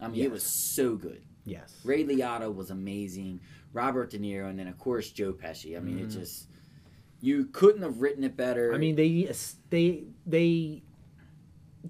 I 0.00 0.08
mean, 0.08 0.22
it 0.24 0.30
was 0.30 0.42
so 0.42 0.96
good. 0.96 1.22
Yes. 1.46 1.80
Ray 1.84 2.04
Liotta 2.04 2.52
was 2.54 2.70
amazing. 2.70 3.40
Robert 3.72 4.10
De 4.10 4.18
Niro, 4.18 4.50
and 4.50 4.58
then 4.58 4.66
of 4.68 4.78
course 4.78 5.10
Joe 5.10 5.32
Pesci. 5.32 5.76
I 5.76 5.80
mean, 5.80 5.98
it 5.98 6.08
Mhm. 6.08 6.12
just 6.12 6.48
you 7.22 7.46
couldn't 7.46 7.82
have 7.82 8.00
written 8.02 8.24
it 8.24 8.36
better. 8.36 8.74
I 8.74 8.78
mean, 8.78 8.96
they 8.96 9.30
they 9.70 10.04
they 10.26 10.82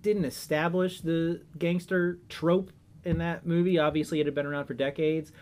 didn't 0.00 0.24
establish 0.24 1.00
the 1.00 1.42
gangster 1.58 2.18
trope 2.28 2.70
in 3.04 3.18
that 3.18 3.46
movie. 3.46 3.78
Obviously, 3.78 4.20
it 4.20 4.26
had 4.26 4.34
been 4.34 4.46
around 4.46 4.66
for 4.66 4.74
decades, 4.74 5.32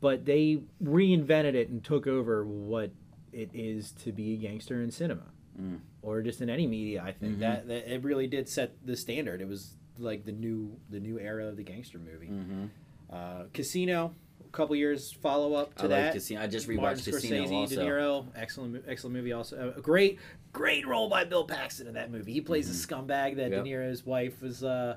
but 0.00 0.24
they 0.26 0.62
reinvented 0.82 1.54
it 1.54 1.70
and 1.70 1.82
took 1.82 2.06
over 2.06 2.44
what 2.44 2.90
it 3.32 3.50
is 3.54 3.92
to 3.92 4.12
be 4.12 4.34
a 4.34 4.36
gangster 4.36 4.82
in 4.82 4.90
cinema, 4.90 5.24
Mm. 5.60 5.78
or 6.02 6.20
just 6.22 6.40
in 6.42 6.50
any 6.50 6.66
media. 6.66 7.02
I 7.02 7.12
think 7.12 7.36
Mhm. 7.36 7.40
that, 7.40 7.68
that 7.68 7.92
it 7.94 8.02
really 8.04 8.26
did 8.26 8.48
set 8.48 8.74
the 8.84 8.96
standard. 8.96 9.40
It 9.40 9.48
was 9.48 9.74
like 9.98 10.24
the 10.24 10.32
new 10.32 10.76
the 10.90 11.00
new 11.00 11.18
era 11.18 11.46
of 11.46 11.56
the 11.56 11.62
gangster 11.62 11.98
movie. 11.98 12.26
hmm 12.26 12.66
Uh, 13.12 13.44
Casino, 13.52 14.14
a 14.42 14.50
couple 14.52 14.74
years 14.76 15.12
follow 15.12 15.54
up 15.54 15.74
to 15.76 15.84
I 15.84 15.88
that. 15.88 16.04
like 16.06 16.12
Casino. 16.14 16.40
I 16.42 16.46
just 16.46 16.68
Martin 16.68 16.98
rewatched 16.98 17.12
Casino 17.12 17.44
Scorsese, 17.44 17.52
also. 17.52 17.74
De 17.76 17.82
Niro, 17.82 18.26
excellent, 18.36 18.84
excellent 18.88 19.16
movie. 19.16 19.32
Also, 19.32 19.74
a 19.76 19.80
great, 19.80 20.18
great 20.52 20.86
role 20.86 21.08
by 21.08 21.24
Bill 21.24 21.44
Paxton 21.44 21.86
in 21.86 21.94
that 21.94 22.10
movie. 22.10 22.32
He 22.32 22.40
plays 22.40 22.70
a 22.70 22.72
scumbag 22.86 23.36
that 23.36 23.50
Yep. 23.50 23.64
De 23.64 23.70
Niro's 23.70 24.06
wife 24.06 24.40
was 24.40 24.64
uh, 24.64 24.96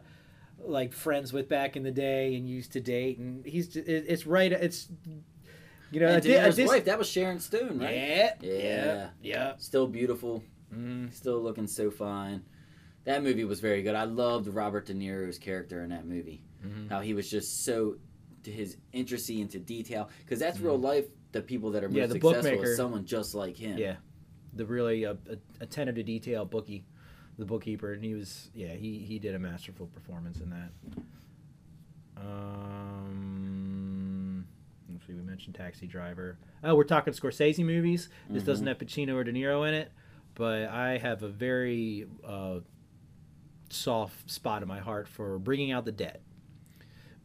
like 0.60 0.93
friends 0.93 1.34
with 1.34 1.49
back 1.49 1.75
in 1.75 1.84
the 1.84 1.91
day 1.91 2.36
and 2.36 2.47
used 2.49 2.71
to 2.73 2.80
date, 2.80 3.17
and 3.17 3.45
he's 3.45 3.67
ju- 3.69 3.84
it, 3.86 4.06
it's 4.08 4.25
right. 4.25 4.51
It's 4.51 4.88
You 5.91 5.99
know, 5.99 6.08
and 6.08 6.23
De 6.23 6.30
Niro's 6.30 6.56
dis- 6.56 6.67
wife, 6.69 6.86
that 6.86 6.97
was 6.97 7.08
Sharon 7.10 7.39
Stone, 7.39 7.80
right? 7.80 7.93
yeah, 7.93 8.34
Yeah. 8.41 9.10
yeah. 9.21 9.54
Still 9.58 9.88
beautiful, 9.88 10.41
Mm. 10.73 11.13
still 11.13 11.41
looking 11.41 11.67
so 11.67 11.91
fine. 11.91 12.43
That 13.06 13.23
movie 13.23 13.43
was 13.45 13.60
very 13.60 13.84
good. 13.84 13.93
I 13.95 14.06
loved 14.06 14.47
Robert 14.47 14.88
De 14.88 14.93
Niro's 14.93 15.38
character 15.38 15.84
in 15.84 15.89
that 15.91 16.06
movie. 16.08 16.41
Mhm. 16.65 16.89
How 16.89 17.01
he 17.01 17.13
was 17.13 17.30
just 17.30 17.63
so 17.63 17.97
his 18.43 18.78
intricacy 18.93 19.41
into 19.41 19.60
detail 19.60 20.10
because 20.19 20.39
that's 20.39 20.60
real 20.60 20.78
life. 20.78 21.06
The 21.32 21.41
people 21.41 21.71
that 21.71 21.84
are 21.84 21.89
most. 21.89 21.97
Yeah, 21.97 22.06
the 22.06 22.13
successful 22.13 22.41
bookmaker. 22.43 22.71
is 22.71 22.78
someone 22.78 23.06
just 23.06 23.34
like 23.36 23.58
him. 23.58 23.78
Yeah, 23.78 23.95
the 24.54 24.65
really 24.65 25.06
uh, 25.06 25.15
attentive 25.60 25.95
to 25.95 26.04
detail 26.04 26.45
bookie, 26.45 26.86
the 27.38 27.45
bookkeeper, 27.45 27.91
and 27.93 28.04
he 28.04 28.13
was 28.13 28.49
yeah 28.54 28.73
he 28.73 28.99
he 28.99 29.19
did 29.19 29.36
a 29.36 29.39
masterful 29.39 29.88
performance 29.88 30.39
in 30.39 30.49
that. 30.51 30.71
Um, 32.75 34.45
let's 34.91 35.06
see, 35.08 35.13
we 35.13 35.21
mentioned 35.21 35.56
Taxi 35.56 35.88
Driver. 35.88 36.38
Oh, 36.63 36.75
we're 36.75 36.84
talking 36.84 37.13
Scorsese 37.13 37.63
movies. 37.65 38.10
This 38.30 38.43
Mhm. 38.43 38.45
doesn't 38.45 38.67
have 38.67 38.78
Pacino 38.78 39.15
or 39.15 39.23
De 39.23 39.32
Niro 39.34 39.67
in 39.67 39.73
it, 39.73 39.91
but 40.36 40.69
I 40.69 40.97
have 40.97 41.23
a 41.23 41.30
very 41.30 42.08
uh, 42.23 42.60
soft 43.69 44.30
spot 44.30 44.62
in 44.62 44.67
my 44.67 44.80
heart 44.80 45.08
for 45.08 45.38
Bringing 45.39 45.71
Out 45.71 45.86
the 45.86 45.91
Dead. 45.91 46.21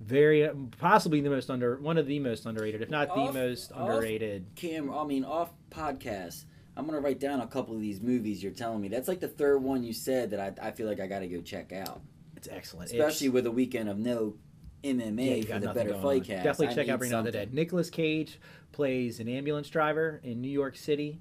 Very 0.00 0.46
uh, 0.46 0.54
possibly 0.78 1.20
the 1.20 1.28
most 1.30 1.50
under 1.50 1.76
one 1.76 1.98
of 1.98 2.06
the 2.06 2.18
most 2.18 2.46
underrated, 2.46 2.80
if 2.82 2.88
not 2.90 3.08
the 3.14 3.32
most 3.32 3.70
underrated. 3.74 4.46
Cam, 4.56 4.90
I 4.92 5.04
mean, 5.04 5.24
off 5.24 5.50
podcast. 5.70 6.44
I'm 6.76 6.86
gonna 6.86 7.00
write 7.00 7.20
down 7.20 7.40
a 7.40 7.46
couple 7.46 7.74
of 7.74 7.80
these 7.82 8.00
movies 8.00 8.42
you're 8.42 8.52
telling 8.52 8.80
me. 8.80 8.88
That's 8.88 9.08
like 9.08 9.20
the 9.20 9.28
third 9.28 9.62
one 9.62 9.82
you 9.82 9.92
said 9.92 10.30
that 10.30 10.40
I, 10.40 10.68
I 10.68 10.70
feel 10.70 10.86
like 10.86 11.00
I 11.00 11.06
got 11.06 11.18
to 11.18 11.26
go 11.28 11.42
check 11.42 11.72
out, 11.72 12.00
It's 12.36 12.48
excellent, 12.50 12.90
especially 12.92 13.26
It's- 13.26 13.34
with 13.34 13.46
a 13.46 13.50
weekend 13.50 13.90
of 13.90 13.98
no 13.98 14.36
MMA 14.82 15.46
Yeah, 15.46 15.54
for 15.56 15.60
the 15.66 15.74
Better 15.74 15.94
Fight 16.00 16.20
on. 16.22 16.24
cast. 16.24 16.44
Definitely 16.44 16.66
I 16.68 16.74
check 16.74 16.88
out 16.88 16.98
Bring 17.00 17.12
Out 17.12 17.24
the. 17.24 17.32
Dead. 17.32 17.52
Nicolas 17.52 17.90
Cage 17.90 18.40
plays 18.72 19.20
an 19.20 19.28
ambulance 19.28 19.68
driver 19.68 20.20
in 20.24 20.40
New 20.40 20.48
York 20.48 20.76
City. 20.76 21.20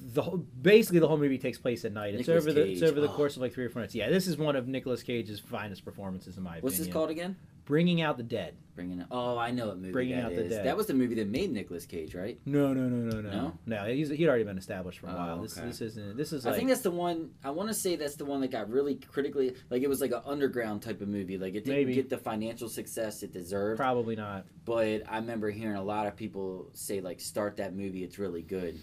The 0.00 0.22
whole, 0.22 0.38
basically 0.38 1.00
the 1.00 1.08
whole 1.08 1.18
movie 1.18 1.38
takes 1.38 1.58
place 1.58 1.84
at 1.84 1.92
night. 1.92 2.14
It's 2.14 2.26
Nicolas 2.26 2.44
over 2.44 2.52
the 2.52 2.70
it's 2.70 2.80
Cage, 2.80 2.90
over 2.90 3.00
the 3.00 3.08
oh. 3.08 3.12
course 3.14 3.36
of 3.36 3.42
like 3.42 3.52
three 3.52 3.64
or 3.64 3.70
four 3.70 3.82
nights. 3.82 3.94
Yeah, 3.94 4.08
this 4.10 4.26
is 4.26 4.36
one 4.38 4.56
of 4.56 4.66
Nicolas 4.68 5.02
Cage's 5.02 5.40
finest 5.40 5.84
performances 5.84 6.36
in 6.36 6.42
my 6.42 6.50
opinion. 6.50 6.64
What's 6.64 6.76
opinion. 6.76 6.86
this 6.88 6.92
called 6.94 7.10
again? 7.10 7.36
Bringing 7.66 8.00
Out 8.00 8.16
the 8.16 8.22
Dead. 8.22 8.56
Bringing. 8.74 9.02
Out. 9.02 9.08
Oh, 9.10 9.36
I 9.36 9.50
know 9.50 9.66
what 9.66 9.76
movie 9.76 9.92
Bringing 9.92 10.16
that 10.16 10.24
Out 10.24 10.34
the 10.34 10.44
is. 10.44 10.52
Dead. 10.52 10.64
That 10.64 10.74
was 10.74 10.86
the 10.86 10.94
movie 10.94 11.14
that 11.16 11.28
made 11.28 11.52
Nicolas 11.52 11.84
Cage, 11.84 12.14
right? 12.14 12.40
No, 12.46 12.72
no, 12.72 12.88
no, 12.88 13.10
no, 13.10 13.20
no, 13.20 13.30
No? 13.30 13.58
no. 13.66 13.84
He's 13.92 14.08
he'd 14.08 14.26
already 14.26 14.44
been 14.44 14.56
established 14.56 15.00
for 15.00 15.08
a 15.08 15.10
Oh, 15.12 15.16
while. 15.16 15.42
This 15.42 15.58
okay. 15.58 15.66
this 15.66 15.82
isn't. 15.82 16.16
This 16.16 16.32
is 16.32 16.46
I 16.46 16.50
like 16.50 16.56
think 16.58 16.70
that's 16.70 16.80
the 16.80 16.90
one. 16.90 17.32
I 17.44 17.50
want 17.50 17.68
to 17.68 17.74
say 17.74 17.96
that's 17.96 18.16
the 18.16 18.24
one 18.24 18.40
that 18.40 18.50
got 18.50 18.70
really 18.70 18.94
critically 18.94 19.54
like 19.68 19.82
it 19.82 19.88
was 19.88 20.00
like 20.00 20.12
an 20.12 20.22
underground 20.24 20.80
type 20.80 21.02
of 21.02 21.08
movie. 21.08 21.36
Like 21.36 21.54
it 21.54 21.64
didn't 21.66 21.76
Maybe. 21.80 21.92
get 21.94 22.08
the 22.08 22.16
financial 22.16 22.70
success 22.70 23.22
it 23.22 23.34
deserved. 23.34 23.76
probably 23.78 24.16
not. 24.16 24.46
But 24.64 25.02
I 25.06 25.16
remember 25.16 25.50
hearing 25.50 25.76
a 25.76 25.82
lot 25.84 26.06
of 26.06 26.16
people 26.16 26.70
say 26.72 27.02
like 27.02 27.20
start 27.20 27.58
that 27.58 27.74
movie. 27.74 28.02
It's 28.02 28.18
really 28.18 28.40
good. 28.42 28.78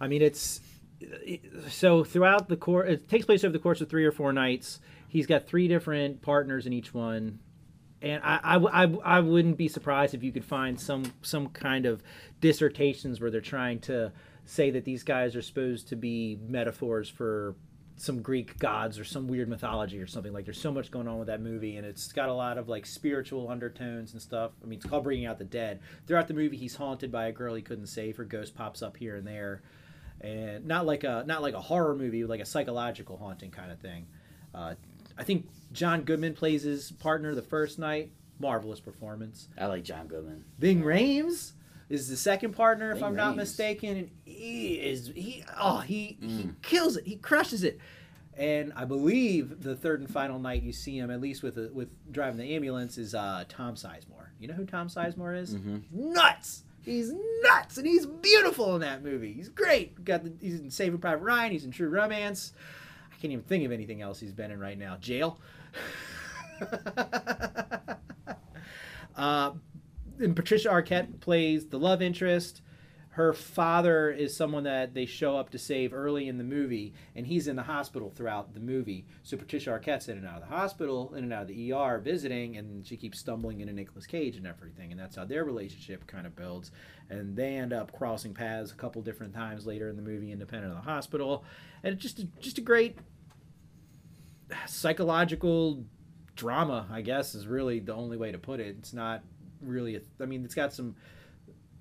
I 0.00 0.08
mean, 0.08 0.22
it's 0.22 0.60
so 1.68 2.04
throughout 2.04 2.48
the 2.48 2.56
course. 2.56 2.90
It 2.90 3.08
takes 3.08 3.26
place 3.26 3.44
over 3.44 3.52
the 3.52 3.58
course 3.58 3.80
of 3.80 3.88
three 3.88 4.04
or 4.04 4.12
four 4.12 4.32
nights. 4.32 4.80
He's 5.08 5.26
got 5.26 5.46
three 5.46 5.68
different 5.68 6.22
partners 6.22 6.66
in 6.66 6.72
each 6.72 6.94
one, 6.94 7.40
and 8.00 8.22
I 8.24 8.56
I 8.56 8.84
I 9.04 9.20
wouldn't 9.20 9.56
be 9.56 9.68
surprised 9.68 10.14
if 10.14 10.22
you 10.22 10.32
could 10.32 10.44
find 10.44 10.80
some 10.80 11.12
some 11.22 11.48
kind 11.48 11.86
of 11.86 12.02
dissertations 12.40 13.20
where 13.20 13.30
they're 13.30 13.40
trying 13.40 13.80
to 13.80 14.12
say 14.44 14.70
that 14.70 14.84
these 14.84 15.02
guys 15.02 15.36
are 15.36 15.42
supposed 15.42 15.88
to 15.88 15.96
be 15.96 16.38
metaphors 16.48 17.08
for 17.08 17.54
some 17.96 18.22
Greek 18.22 18.58
gods 18.58 18.98
or 18.98 19.04
some 19.04 19.28
weird 19.28 19.48
mythology 19.48 20.00
or 20.00 20.06
something. 20.06 20.32
Like 20.32 20.46
there's 20.46 20.60
so 20.60 20.72
much 20.72 20.90
going 20.90 21.06
on 21.06 21.18
with 21.18 21.28
that 21.28 21.42
movie, 21.42 21.76
and 21.76 21.86
it's 21.86 22.12
got 22.12 22.30
a 22.30 22.34
lot 22.34 22.56
of 22.56 22.68
like 22.68 22.86
spiritual 22.86 23.50
undertones 23.50 24.12
and 24.12 24.22
stuff. 24.22 24.52
I 24.62 24.66
mean, 24.66 24.78
it's 24.78 24.86
called 24.86 25.04
Bringing 25.04 25.26
Out 25.26 25.38
the 25.38 25.44
Dead. 25.44 25.80
Throughout 26.06 26.26
the 26.26 26.34
movie, 26.34 26.56
he's 26.56 26.74
haunted 26.74 27.12
by 27.12 27.26
a 27.26 27.32
girl 27.32 27.54
he 27.54 27.62
couldn't 27.62 27.88
save. 27.88 28.16
Her 28.16 28.24
ghost 28.24 28.54
pops 28.54 28.80
up 28.80 28.96
here 28.96 29.16
and 29.16 29.26
there, 29.26 29.62
and 30.20 30.66
not 30.66 30.86
like 30.86 31.04
a 31.04 31.24
not 31.26 31.42
like 31.42 31.54
a 31.54 31.60
horror 31.60 31.94
movie, 31.94 32.24
like 32.24 32.40
a 32.40 32.46
psychological 32.46 33.16
haunting 33.16 33.50
kind 33.50 33.70
of 33.72 33.78
thing. 33.78 34.06
Uh, 34.54 34.74
I 35.18 35.24
think 35.24 35.48
John 35.72 36.02
Goodman 36.02 36.34
plays 36.34 36.62
his 36.62 36.90
partner 36.92 37.34
the 37.34 37.42
first 37.42 37.78
night. 37.78 38.10
Marvelous 38.38 38.80
performance. 38.80 39.48
I 39.58 39.66
like 39.66 39.84
John 39.84 40.06
Goodman. 40.06 40.44
Ving 40.58 40.82
Rhames 40.82 41.52
is 41.90 42.08
the 42.08 42.16
second 42.16 42.52
partner, 42.54 42.90
if 42.92 42.98
Ving 42.98 43.04
I'm 43.08 43.16
not 43.16 43.34
Rhames. 43.34 43.38
mistaken, 43.38 43.96
and 43.96 44.10
he 44.24 44.74
is 44.74 45.12
he 45.14 45.44
oh 45.58 45.78
he 45.80 46.16
he 46.20 46.26
Mm. 46.44 46.54
kills 46.62 46.96
it, 46.96 47.06
he 47.06 47.16
crushes 47.16 47.64
it. 47.64 47.78
And 48.36 48.72
I 48.74 48.86
believe 48.86 49.62
the 49.62 49.76
third 49.76 50.00
and 50.00 50.08
final 50.08 50.38
night 50.38 50.62
you 50.62 50.72
see 50.72 50.96
him, 50.98 51.10
at 51.10 51.20
least 51.20 51.42
with 51.42 51.56
the, 51.56 51.70
with 51.74 51.90
driving 52.10 52.38
the 52.38 52.54
ambulance, 52.54 52.96
is 52.96 53.14
uh, 53.14 53.44
Tom 53.50 53.74
Sizemore. 53.74 54.28
You 54.38 54.48
know 54.48 54.54
who 54.54 54.64
Tom 54.64 54.88
Sizemore 54.88 55.36
is? 55.38 55.54
Mhm. 55.56 55.82
Nuts. 55.92 56.62
He's 56.90 57.12
nuts, 57.42 57.78
and 57.78 57.86
he's 57.86 58.04
beautiful 58.04 58.74
in 58.74 58.80
that 58.80 59.04
movie. 59.04 59.32
He's 59.32 59.48
great. 59.48 60.04
Got 60.04 60.24
the, 60.24 60.32
he's 60.40 60.58
in 60.58 60.70
Saving 60.70 60.98
Private 60.98 61.22
Ryan. 61.22 61.52
He's 61.52 61.64
in 61.64 61.70
True 61.70 61.88
Romance. 61.88 62.52
I 63.12 63.14
can't 63.20 63.32
even 63.32 63.44
think 63.44 63.64
of 63.64 63.70
anything 63.70 64.02
else 64.02 64.18
he's 64.18 64.32
been 64.32 64.50
in 64.50 64.58
right 64.58 64.76
now. 64.76 64.96
Jail. 64.96 65.38
uh, 69.16 69.52
and 70.18 70.34
Patricia 70.34 70.68
Arquette 70.68 71.20
plays 71.20 71.66
the 71.66 71.78
love 71.78 72.02
interest. 72.02 72.60
Her 73.14 73.32
father 73.32 74.08
is 74.08 74.36
someone 74.36 74.62
that 74.64 74.94
they 74.94 75.04
show 75.04 75.36
up 75.36 75.50
to 75.50 75.58
save 75.58 75.92
early 75.92 76.28
in 76.28 76.38
the 76.38 76.44
movie, 76.44 76.94
and 77.16 77.26
he's 77.26 77.48
in 77.48 77.56
the 77.56 77.64
hospital 77.64 78.08
throughout 78.08 78.54
the 78.54 78.60
movie. 78.60 79.04
So 79.24 79.36
Patricia 79.36 79.70
Arquette's 79.70 80.08
in 80.08 80.16
and 80.16 80.26
out 80.26 80.42
of 80.42 80.48
the 80.48 80.54
hospital, 80.54 81.12
in 81.16 81.24
and 81.24 81.32
out 81.32 81.42
of 81.42 81.48
the 81.48 81.72
ER, 81.72 81.98
visiting, 81.98 82.56
and 82.56 82.86
she 82.86 82.96
keeps 82.96 83.18
stumbling 83.18 83.60
into 83.60 83.72
Nicolas 83.72 84.06
Cage 84.06 84.36
and 84.36 84.46
everything, 84.46 84.92
and 84.92 85.00
that's 85.00 85.16
how 85.16 85.24
their 85.24 85.44
relationship 85.44 86.06
kind 86.06 86.24
of 86.24 86.36
builds. 86.36 86.70
And 87.08 87.36
they 87.36 87.56
end 87.56 87.72
up 87.72 87.92
crossing 87.92 88.32
paths 88.32 88.70
a 88.70 88.76
couple 88.76 89.02
different 89.02 89.34
times 89.34 89.66
later 89.66 89.88
in 89.88 89.96
the 89.96 90.02
movie, 90.02 90.30
independent 90.30 90.72
of 90.72 90.84
the 90.84 90.88
hospital, 90.88 91.44
and 91.82 91.94
it's 91.94 92.02
just 92.02 92.20
a, 92.20 92.28
just 92.38 92.58
a 92.58 92.62
great 92.62 92.96
psychological 94.66 95.84
drama. 96.36 96.86
I 96.88 97.00
guess 97.00 97.34
is 97.34 97.48
really 97.48 97.80
the 97.80 97.94
only 97.94 98.16
way 98.16 98.30
to 98.30 98.38
put 98.38 98.60
it. 98.60 98.76
It's 98.78 98.92
not 98.92 99.24
really. 99.60 99.96
A, 99.96 100.00
I 100.20 100.26
mean, 100.26 100.44
it's 100.44 100.54
got 100.54 100.72
some 100.72 100.94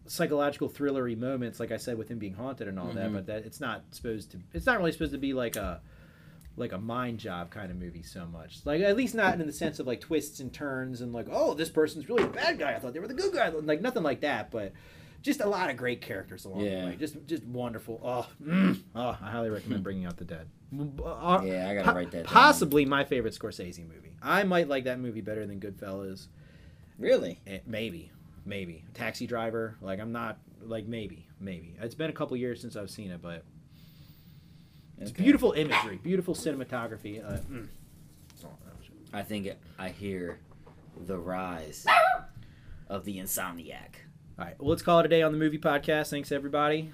psychological 0.10 0.70
thrillery 0.70 1.18
moments, 1.18 1.60
like 1.60 1.72
I 1.72 1.78
said, 1.78 1.98
with 1.98 2.10
him 2.10 2.18
being 2.20 2.34
haunted 2.34 2.68
and 2.68 2.78
all 2.80 2.92
that. 2.92 3.10
Mhm. 3.10 3.14
But 3.14 3.26
that 3.28 3.46
it's 3.46 3.60
not 3.62 3.84
supposed 3.92 4.32
to. 4.32 4.40
It's 4.54 4.66
not 4.66 4.78
really 4.80 4.92
supposed 4.92 5.12
to 5.14 5.18
be 5.18 5.34
like 5.34 5.56
a 5.56 5.82
like 6.58 6.74
a 6.74 6.78
mind 6.78 7.20
job 7.20 7.52
kind 7.52 7.72
of 7.72 7.78
movie 7.78 8.04
so 8.04 8.26
much. 8.26 8.60
Like 8.66 8.82
at 8.82 8.98
least 8.98 9.16
not 9.16 9.40
in 9.40 9.48
the 9.48 9.54
sense 9.54 9.80
of 9.80 9.88
like 9.88 10.02
twists 10.02 10.40
and 10.42 10.52
turns 10.52 11.00
and 11.02 11.14
like 11.14 11.28
oh 11.32 11.54
this 11.54 11.70
person's 11.70 12.10
really 12.10 12.24
a 12.24 12.28
bad 12.28 12.60
guy. 12.60 12.74
I 12.74 12.80
thought 12.80 12.94
they 12.94 13.00
were 13.00 13.08
the 13.08 13.14
good 13.14 13.34
guy. 13.34 13.48
Like 13.50 13.82
nothing 13.82 14.04
like 14.04 14.22
that. 14.22 14.52
But 14.52 14.74
just 15.22 15.42
a 15.42 15.48
lot 15.48 15.70
of 15.70 15.78
great 15.78 16.02
characters 16.02 16.46
along 16.46 16.62
Yeah. 16.62 16.82
the 16.82 16.88
way. 16.88 16.96
Just 16.98 17.16
just 17.28 17.44
wonderful. 17.46 18.02
Oh, 18.04 18.28
mm, 18.44 18.80
oh 18.96 19.18
I 19.22 19.30
highly 19.32 19.50
recommend 19.50 19.84
Bringing 19.84 20.06
Out 20.06 20.18
the 20.18 20.26
Dead. 20.26 20.48
Uh, 20.74 21.42
Yeah, 21.46 21.70
I 21.70 21.76
gotta 21.76 21.92
po- 21.92 21.96
write 21.96 22.12
that 22.12 22.24
down. 22.26 22.34
Possibly 22.34 22.84
my 22.86 23.04
favorite 23.06 23.34
Scorsese 23.38 23.88
movie. 23.88 24.16
I 24.22 24.44
might 24.44 24.68
like 24.68 24.84
that 24.86 25.00
movie 25.00 25.22
better 25.22 25.46
than 25.46 25.60
Goodfellas. 25.60 26.28
Really? 26.98 27.40
Eh, 27.48 27.60
maybe, 27.66 28.12
maybe 28.50 28.84
Taxi 28.94 29.28
Driver. 29.28 29.78
Like 29.82 30.00
I'm 30.00 30.12
not 30.12 30.40
like 30.62 30.86
maybe, 30.88 31.26
maybe. 31.40 31.76
It's 31.82 31.96
been 31.96 32.10
a 32.10 32.14
couple 32.14 32.36
years 32.36 32.60
since 32.60 32.76
I've 32.76 32.90
seen 32.90 33.12
it, 33.12 33.22
but 33.22 33.44
it's 34.98 35.12
Okay. 35.12 35.24
beautiful 35.24 35.54
imagery, 35.54 35.98
beautiful 36.04 36.34
cinematography. 36.36 37.24
Uh, 37.26 37.38
mm. 37.50 37.68
I 39.14 39.24
think 39.24 39.50
I 39.80 39.90
hear 39.90 40.40
the 41.08 41.18
rise 41.18 41.86
of 42.90 43.06
the 43.06 43.18
insomniac. 43.18 43.96
All 44.38 44.46
right, 44.46 44.56
well, 44.60 44.70
let's 44.70 44.82
call 44.84 45.00
it 45.00 45.06
a 45.06 45.10
day 45.10 45.22
on 45.24 45.32
the 45.32 45.38
movie 45.38 45.58
podcast. 45.58 46.10
Thanks 46.10 46.32
everybody. 46.32 46.92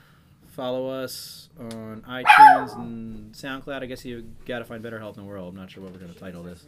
Follow 0.47 0.87
us 0.87 1.49
on 1.59 2.03
iTunes 2.07 2.75
and 2.77 3.33
SoundCloud. 3.33 3.81
I 3.83 3.85
guess 3.87 4.05
you 4.05 4.25
got 4.45 4.59
to 4.59 4.65
find 4.65 4.81
better 4.81 4.99
health 4.99 5.17
in 5.17 5.23
the 5.23 5.29
world. 5.29 5.53
I'm 5.53 5.59
not 5.59 5.69
sure 5.69 5.83
what 5.83 5.91
we're 5.91 5.99
going 5.99 6.13
to 6.13 6.19
title 6.19 6.43
this. 6.43 6.65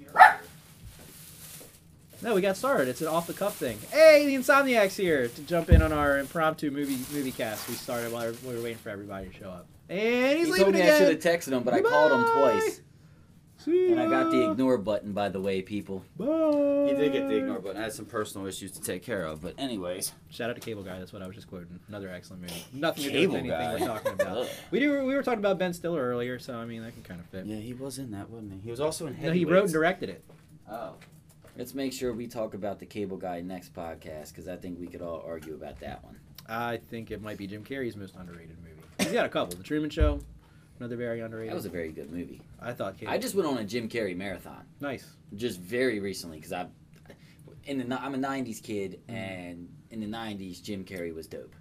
No, 2.22 2.34
we 2.34 2.42
got 2.42 2.58
started. 2.58 2.88
It's 2.88 3.02
an 3.02 3.08
off 3.08 3.28
the 3.28 3.34
cuff 3.34 3.56
thing. 3.58 3.78
Hey, 3.92 4.26
the 4.26 4.36
Insomniac's 4.36 4.98
here 4.98 5.28
to 5.28 5.42
jump 5.44 5.70
in 5.70 5.82
on 5.82 5.92
our 5.94 6.18
impromptu 6.18 6.72
movie 6.72 6.98
movie 7.14 7.32
cast 7.32 7.68
we 7.70 7.76
started 7.76 8.12
while 8.12 8.32
we 8.44 8.56
were 8.56 8.62
waiting 8.62 8.78
for 8.78 8.90
everybody 8.90 9.30
to 9.30 9.34
show 9.34 9.50
up. 9.50 9.68
And 9.90 10.38
he's 10.38 10.48
he 10.48 10.54
leaving 10.54 10.74
told 10.74 10.76
me 10.76 10.82
I 10.82 10.98
should 10.98 11.10
have 11.10 11.20
texted 11.20 11.52
him, 11.54 11.64
but 11.64 11.74
I 11.74 11.82
called 11.82 12.12
him 12.12 12.26
twice. 12.34 12.82
See 13.60 13.92
And 13.92 14.00
I 14.00 14.08
got 14.08 14.32
the 14.32 14.52
ignore 14.52 14.78
button, 14.78 15.14
by 15.14 15.30
the 15.30 15.42
way, 15.42 15.62
people. 15.62 16.04
Bye. 16.16 16.26
He 16.90 16.96
did 16.96 17.12
get 17.12 17.28
the 17.28 17.38
ignore 17.38 17.60
button. 17.60 17.82
I 17.82 17.86
had 17.86 17.94
some 17.94 18.06
personal 18.06 18.46
issues 18.48 18.72
to 18.74 18.82
take 18.82 19.04
care 19.04 19.24
of, 19.24 19.42
but 19.42 19.56
anyways. 19.58 20.14
Shout 20.30 20.50
out 20.50 20.56
to 20.56 20.62
Cable 20.62 20.84
Guy. 20.84 21.00
That's 21.00 21.12
what 21.12 21.22
I 21.22 21.28
was 21.28 21.36
just 21.36 21.48
quoting. 21.48 21.80
Another 21.88 22.10
excellent 22.10 22.44
movie. 22.44 22.64
Nothing 22.74 23.06
to 23.06 23.12
do 23.12 23.28
with 23.30 23.38
anything 23.40 23.50
Guy. 23.50 23.74
we're 23.74 23.88
talking 23.88 24.14
about. 24.14 24.48
We 24.72 24.80
do. 24.80 25.06
We 25.06 25.16
were 25.16 25.24
talking 25.24 25.40
about 25.40 25.58
Ben 25.58 25.74
Stiller 25.74 26.02
earlier, 26.02 26.40
so 26.40 26.56
I 26.56 26.66
mean 26.66 26.84
that 26.84 26.94
can 26.94 27.04
kind 27.04 27.20
of 27.20 27.26
fit. 27.28 27.46
Yeah, 27.46 27.58
he 27.58 27.74
was 27.74 27.98
in 27.98 28.12
that, 28.12 28.30
wasn't 28.30 28.54
he? 28.54 28.60
He 28.60 28.70
was 28.72 28.80
also 28.80 29.08
in 29.08 29.22
No, 29.22 29.32
he 29.32 29.46
wrote 29.46 29.66
and 29.66 29.74
directed 29.74 30.10
it. 30.10 30.24
Oh. 30.70 30.94
Let's 31.58 31.74
make 31.74 31.92
sure 31.92 32.14
we 32.14 32.28
talk 32.28 32.54
about 32.54 32.78
the 32.78 32.86
cable 32.86 33.18
guy 33.18 33.42
next 33.42 33.74
podcast 33.74 34.30
because 34.30 34.48
I 34.48 34.58
think 34.58 34.80
we 34.80 34.86
could 34.86 35.02
all 35.02 35.24
argue 35.26 35.56
about 35.56 35.80
that 35.80 36.04
one. 36.04 36.16
I 36.48 36.78
think 36.78 37.10
it 37.10 37.20
might 37.20 37.40
be 37.40 37.48
Jim 37.48 37.64
Carrey's 37.64 37.98
most 37.98 38.16
underrated 38.16 38.58
movie. 38.60 38.88
He's 39.00 39.12
got 39.12 39.26
a 39.26 39.30
couple. 39.30 39.58
The 39.58 39.64
Truman 39.64 39.90
Show, 39.90 40.20
another 40.78 40.96
very 40.96 41.20
underrated. 41.22 41.52
That 41.52 41.56
was 41.56 41.66
a 41.66 41.70
very 41.70 41.92
good 41.92 42.12
movie. 42.12 42.42
I 42.62 42.74
thought. 42.74 43.00
Cable 43.00 43.12
I 43.12 43.18
just 43.18 43.34
went 43.34 43.48
on 43.48 43.58
a 43.58 43.64
Jim 43.64 43.90
Carrey 43.90 44.16
marathon 44.16 44.66
nice. 44.80 45.06
just 45.36 45.60
very 45.60 46.00
recently 46.00 46.38
because 46.38 46.54
I, 46.54 46.68
in 47.64 47.90
the 47.90 48.02
I'm 48.02 48.14
a 48.14 48.20
'90s 48.20 48.62
kid 48.62 49.02
and 49.08 49.68
in 49.90 50.00
the 50.00 50.08
'90s, 50.08 50.62
Jim 50.62 50.86
Carrey 50.86 51.14
was 51.14 51.26
dope. 51.26 51.56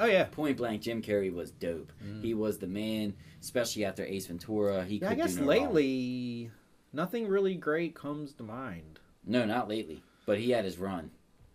Oh 0.00 0.06
yeah. 0.06 0.24
Point 0.24 0.56
blank, 0.56 0.82
Jim 0.82 1.02
Carrey 1.02 1.32
was 1.32 1.52
dope. 1.52 1.92
Mm. 2.04 2.22
He 2.22 2.34
was 2.34 2.58
the 2.58 2.66
man, 2.66 3.14
especially 3.40 3.84
after 3.84 4.04
Ace 4.04 4.26
Ventura. 4.26 4.84
He 4.84 4.96
Yeah, 4.96 5.10
I 5.10 5.14
guess 5.14 5.34
do 5.34 5.42
no 5.42 5.46
wrong. 5.46 6.50
Lately, 6.92 6.96
nothing 7.22 7.28
really 7.28 7.54
great 7.54 7.94
comes 7.94 8.32
to 8.34 8.42
mind. 8.42 9.00
No, 9.26 9.44
not 9.44 9.68
lately. 9.68 10.02
But 10.26 10.38
he 10.38 10.50
had 10.50 10.64
his 10.64 10.78
run. 10.78 11.10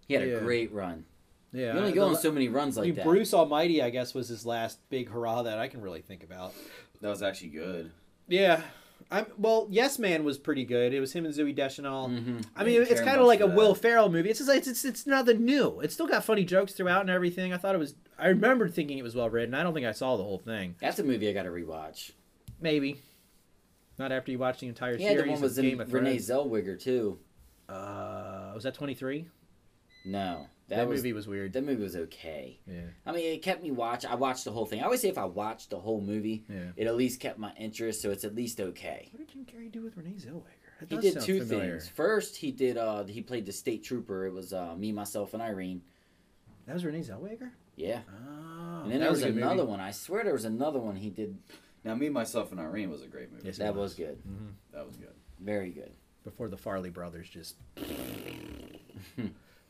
He 0.08 0.14
had 0.14 0.28
Yeah. 0.28 0.36
a 0.36 0.40
great 0.42 0.72
run. 0.72 1.06
Yeah, 1.52 1.74
You 1.74 1.80
only 1.80 1.92
go 1.92 2.08
on 2.08 2.16
so 2.16 2.32
many 2.32 2.48
runs 2.50 2.78
I 2.78 2.82
like 2.82 2.88
mean, 2.88 2.96
that. 2.96 3.06
Bruce 3.06 3.34
Almighty, 3.34 3.82
I 3.84 3.92
guess, 3.92 4.14
was 4.16 4.28
his 4.28 4.44
last 4.46 4.80
big 4.90 5.10
hurrah 5.10 5.44
that 5.44 5.60
I 5.60 5.68
can 5.68 5.82
really 5.82 6.02
think 6.02 6.24
about. 6.24 6.54
That 7.02 7.10
was 7.10 7.22
actually 7.22 7.50
good. 7.50 7.92
Yeah, 8.28 8.62
I'm 9.12 9.28
well. 9.38 9.68
Yes 9.70 10.00
Man 10.00 10.24
was 10.24 10.38
pretty 10.40 10.64
good. 10.66 10.94
It 10.94 11.00
was 11.00 11.14
him 11.14 11.26
and 11.26 11.34
Zooey 11.34 11.54
Deschanel. 11.56 12.08
hmm 12.08 12.40
I 12.56 12.62
I 12.62 12.66
mean, 12.66 12.82
it's 12.82 13.02
kind 13.02 13.20
of 13.20 13.28
like 13.28 13.42
a 13.42 13.48
that. 13.48 13.56
Will 13.56 13.76
Ferrell 13.76 14.10
movie. 14.10 14.30
It's 14.30 14.40
just 14.40 14.50
like, 14.50 14.66
it's 14.66 14.84
it's 14.86 15.06
nothing 15.06 15.44
new. 15.46 15.80
It's 15.82 15.94
still 15.94 16.08
got 16.08 16.24
funny 16.24 16.44
jokes 16.46 16.74
throughout 16.74 17.02
and 17.02 17.10
everything. 17.12 17.54
I 17.54 17.58
thought 17.58 17.76
it 17.76 17.80
was. 17.80 17.94
I 18.18 18.30
remembered 18.30 18.74
thinking 18.74 18.98
it 18.98 19.04
was 19.04 19.14
well 19.16 19.30
written. 19.30 19.54
I 19.54 19.62
don't 19.64 19.74
think 19.74 19.86
I 19.86 19.92
saw 19.92 20.16
the 20.18 20.24
whole 20.24 20.40
thing. 20.40 20.76
That's 20.80 20.98
a 21.00 21.04
movie 21.04 21.30
I 21.30 21.34
got 21.34 21.44
to 21.44 21.50
rewatch. 21.50 22.12
Maybe. 22.62 23.00
Not 24.00 24.12
after 24.12 24.32
you 24.32 24.40
watch 24.40 24.60
the 24.60 24.68
entire 24.68 24.96
Yeah, 24.98 25.10
series 25.10 25.26
the 25.26 25.32
one 25.32 25.42
was 25.42 25.58
Game 25.58 25.80
in 25.82 25.90
Renee 25.90 26.18
Zellweger 26.18 26.80
too. 26.82 27.20
Uh, 27.70 28.52
was 28.54 28.64
that 28.64 28.74
twenty 28.74 28.94
three? 28.94 29.28
No, 30.06 30.48
that, 30.68 30.76
That, 30.78 30.88
was 30.90 31.00
movie 31.00 31.14
was 31.14 31.28
weird. 31.28 31.54
that 31.54 31.64
movie 31.64 31.82
was 31.82 31.96
okay. 31.96 32.60
Yeah, 32.68 32.82
I 33.06 33.14
mean, 33.14 33.34
it 33.34 33.42
kept 33.42 33.64
me 33.64 33.72
watch. 33.72 34.06
I 34.06 34.16
watched 34.16 34.44
the 34.44 34.52
whole 34.52 34.66
thing. 34.66 34.82
I 34.82 34.84
always 34.84 35.00
say 35.02 35.08
if 35.08 35.18
I 35.18 35.24
watched 35.26 35.70
the 35.70 35.80
whole 35.80 36.02
movie, 36.02 36.44
yeah. 36.50 36.72
it 36.76 36.88
at 36.88 36.96
least 36.98 37.20
kept 37.22 37.40
my 37.40 37.54
interest, 37.58 38.02
so 38.02 38.12
it's 38.12 38.26
at 38.26 38.36
least 38.36 38.60
okay. 38.60 39.08
What 39.12 39.20
did 39.20 39.30
Jim 39.30 39.46
Carrey 39.46 39.72
do 39.72 39.82
with 39.82 39.96
Renee 39.96 40.16
Zellweger? 40.18 40.44
That 40.82 40.92
He 40.92 41.12
did 41.12 41.22
two 41.22 41.40
familiar. 41.42 41.80
things. 41.80 41.88
First, 41.88 42.36
he 42.36 42.52
did. 42.52 42.78
uh 42.78 43.06
He 43.06 43.22
played 43.22 43.46
the 43.46 43.54
state 43.54 43.84
trooper. 43.84 44.26
It 44.26 44.34
was 44.34 44.52
uh 44.52 44.76
me, 44.76 44.92
myself, 44.92 45.34
and 45.34 45.42
Irene. 45.42 45.82
That 46.66 46.74
was 46.74 46.84
Renee 46.84 47.02
Zellweger. 47.02 47.52
Yeah. 47.78 48.02
Oh, 48.10 48.82
and 48.84 48.92
then 48.92 49.00
there 49.00 49.10
was, 49.10 49.22
a 49.22 49.28
good 49.28 49.36
movie. 49.36 49.46
another 49.48 49.66
one. 49.66 49.80
I 49.80 49.92
swear 49.92 50.24
there 50.24 50.34
was 50.34 50.46
another 50.46 50.80
one 50.80 50.96
he 50.98 51.10
did. 51.10 51.38
Now, 51.84 51.96
me, 51.96 52.10
myself, 52.10 52.52
and 52.52 52.60
Irene 52.62 52.90
was 52.90 53.02
a 53.04 53.08
great 53.08 53.32
movie. 53.32 53.44
Yes, 53.48 53.58
that 53.58 53.74
was. 53.76 53.92
was 53.92 53.94
good. 53.96 54.18
Mhm. 54.28 54.54
That 54.72 54.86
was 54.86 54.96
good. 54.96 55.14
Very 55.40 55.70
good. 55.72 55.92
Before 56.24 56.48
the 56.48 56.56
Farrelly 56.58 56.94
brothers 56.94 57.28
just 57.30 57.56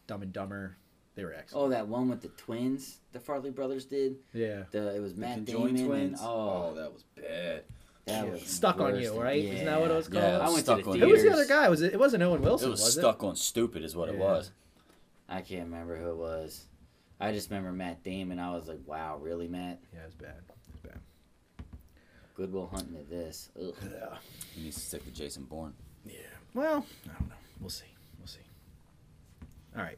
Dumb 0.08 0.21
and 0.21 0.34
Dumber, 0.34 0.78
they 1.15 1.23
were 1.23 1.34
excellent. 1.34 1.65
Oh, 1.65 1.69
that 1.69 1.88
one 1.88 2.10
with 2.10 2.21
the 2.21 2.28
twins. 2.30 2.99
The 3.13 3.19
Farrelly 3.19 3.54
brothers 3.54 3.86
did. 3.86 4.17
yeah. 4.34 4.63
The 4.71 4.95
it 4.95 4.99
was 5.02 5.15
The 5.15 5.21
Matt 5.21 5.36
conjoined 5.38 5.78
Damon 5.78 5.88
twins. 5.89 6.19
and 6.19 6.30
oh, 6.30 6.73
that 6.76 6.93
was 6.93 7.04
bad. 7.15 7.63
that 8.06 8.32
was 8.32 8.41
Stuck 8.45 8.80
on 8.80 8.99
You, 8.99 9.12
than- 9.12 9.19
right? 9.19 9.43
Isn't 9.43 9.65
that 9.65 9.80
what 9.80 9.89
it 9.91 9.95
was 9.95 10.10
Yeah. 10.12 10.19
called? 10.21 10.34
Yeah, 10.34 10.39
I 10.39 10.49
went 10.49 10.58
to 10.58 10.62
Stuck 10.63 10.84
the 10.84 10.89
on 10.91 10.99
Who 10.99 11.08
was 11.10 11.23
the 11.23 11.32
other 11.34 11.45
guy? 11.47 11.69
Was 11.69 11.82
it? 11.82 11.93
It 11.93 11.99
wasn't 11.99 12.21
Owen 12.23 12.41
Wilson, 12.41 12.67
it 12.67 12.71
was, 12.71 12.82
was 12.82 12.93
stuck 12.93 13.23
on 13.23 13.36
stupid, 13.36 13.84
is 13.84 13.95
what 13.95 14.10
it 14.10 14.17
was. 14.17 14.52
I 15.30 15.41
can't 15.41 15.63
remember 15.63 15.95
who 15.97 16.10
it 16.10 16.17
was. 16.17 16.65
I 17.19 17.32
just 17.32 17.49
remember 17.49 17.71
Matt 17.71 18.04
Damon. 18.04 18.38
I 18.39 18.52
was 18.54 18.67
like, 18.67 18.80
wow, 18.86 19.17
really, 19.21 19.47
Matt? 19.47 19.80
Yeah, 19.93 20.02
it 20.02 20.06
was 20.08 20.15
bad. 20.15 20.36
Good 22.43 22.51
Will 22.51 22.67
Hunting 22.67 22.97
at 22.97 23.10
this. 23.10 23.51
Ugh. 23.58 23.73
Yeah. 23.84 24.17
He 24.53 24.63
needs 24.63 24.75
to 24.75 24.82
stick 24.82 25.06
with 25.06 25.13
Jason 25.13 25.45
Bourne. 25.45 25.73
Yeah. 26.06 26.15
Well, 26.53 26.86
I 27.06 27.17
don't 27.17 27.29
know. 27.29 27.36
We'll 27.62 27.69
see. 27.69 27.86
We'll 28.19 28.27
see. 28.27 28.41
All 29.77 29.82
right. 29.82 29.97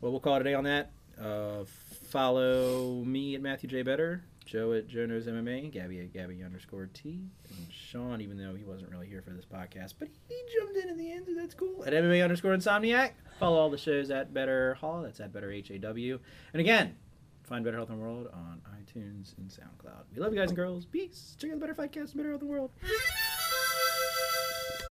Well, 0.00 0.10
we'll 0.10 0.20
call 0.20 0.34
it 0.34 0.40
a 0.40 0.44
day 0.44 0.54
on 0.54 0.64
that. 0.64 0.90
Uh, 1.16 1.62
follow 2.08 3.04
me 3.04 3.36
at 3.36 3.42
Matthew 3.42 3.68
J. 3.68 3.82
Better, 3.82 4.24
Joe 4.44 4.72
at 4.72 4.88
Joe 4.88 5.06
Knows 5.06 5.28
MMA, 5.28 5.70
Gabby 5.70 6.00
at 6.00 6.12
Gabby 6.12 6.42
underscore 6.42 6.90
T, 6.92 7.28
and 7.56 7.66
Sean, 7.70 8.20
even 8.20 8.36
though 8.36 8.56
he 8.56 8.64
wasn't 8.64 8.90
really 8.90 9.06
here 9.06 9.22
for 9.22 9.30
this 9.30 9.44
podcast, 9.44 9.94
but 10.00 10.08
he 10.28 10.34
jumped 10.58 10.76
in 10.76 10.88
at 10.88 10.98
the 10.98 11.12
end, 11.12 11.26
so 11.28 11.34
that's 11.36 11.54
cool. 11.54 11.84
At 11.86 11.92
MMA 11.92 12.24
underscore 12.24 12.56
Insomniac. 12.56 13.12
Follow 13.38 13.58
all 13.60 13.70
the 13.70 13.78
shows 13.78 14.10
at 14.10 14.34
Better 14.34 14.74
Hall. 14.74 15.02
That's 15.02 15.20
at 15.20 15.32
Better 15.32 15.52
H 15.52 15.70
A 15.70 15.78
W. 15.78 16.18
And 16.52 16.60
again, 16.60 16.96
find 17.42 17.64
Better 17.64 17.76
Health 17.76 17.90
in 17.90 17.96
the 17.96 18.02
World 18.02 18.28
on 18.32 18.60
iTunes 18.80 19.36
and 19.38 19.48
SoundCloud. 19.48 20.04
We 20.14 20.20
love 20.20 20.32
you 20.32 20.38
guys 20.38 20.50
and 20.50 20.56
girls. 20.56 20.84
Peace. 20.86 21.36
Check 21.38 21.50
out 21.50 21.54
the 21.54 21.60
Better 21.60 21.74
Fight 21.74 21.92
Cast, 21.92 22.16
Better 22.16 22.30
Health 22.30 22.42
in 22.42 22.48
the 22.48 22.52
World. 22.52 22.70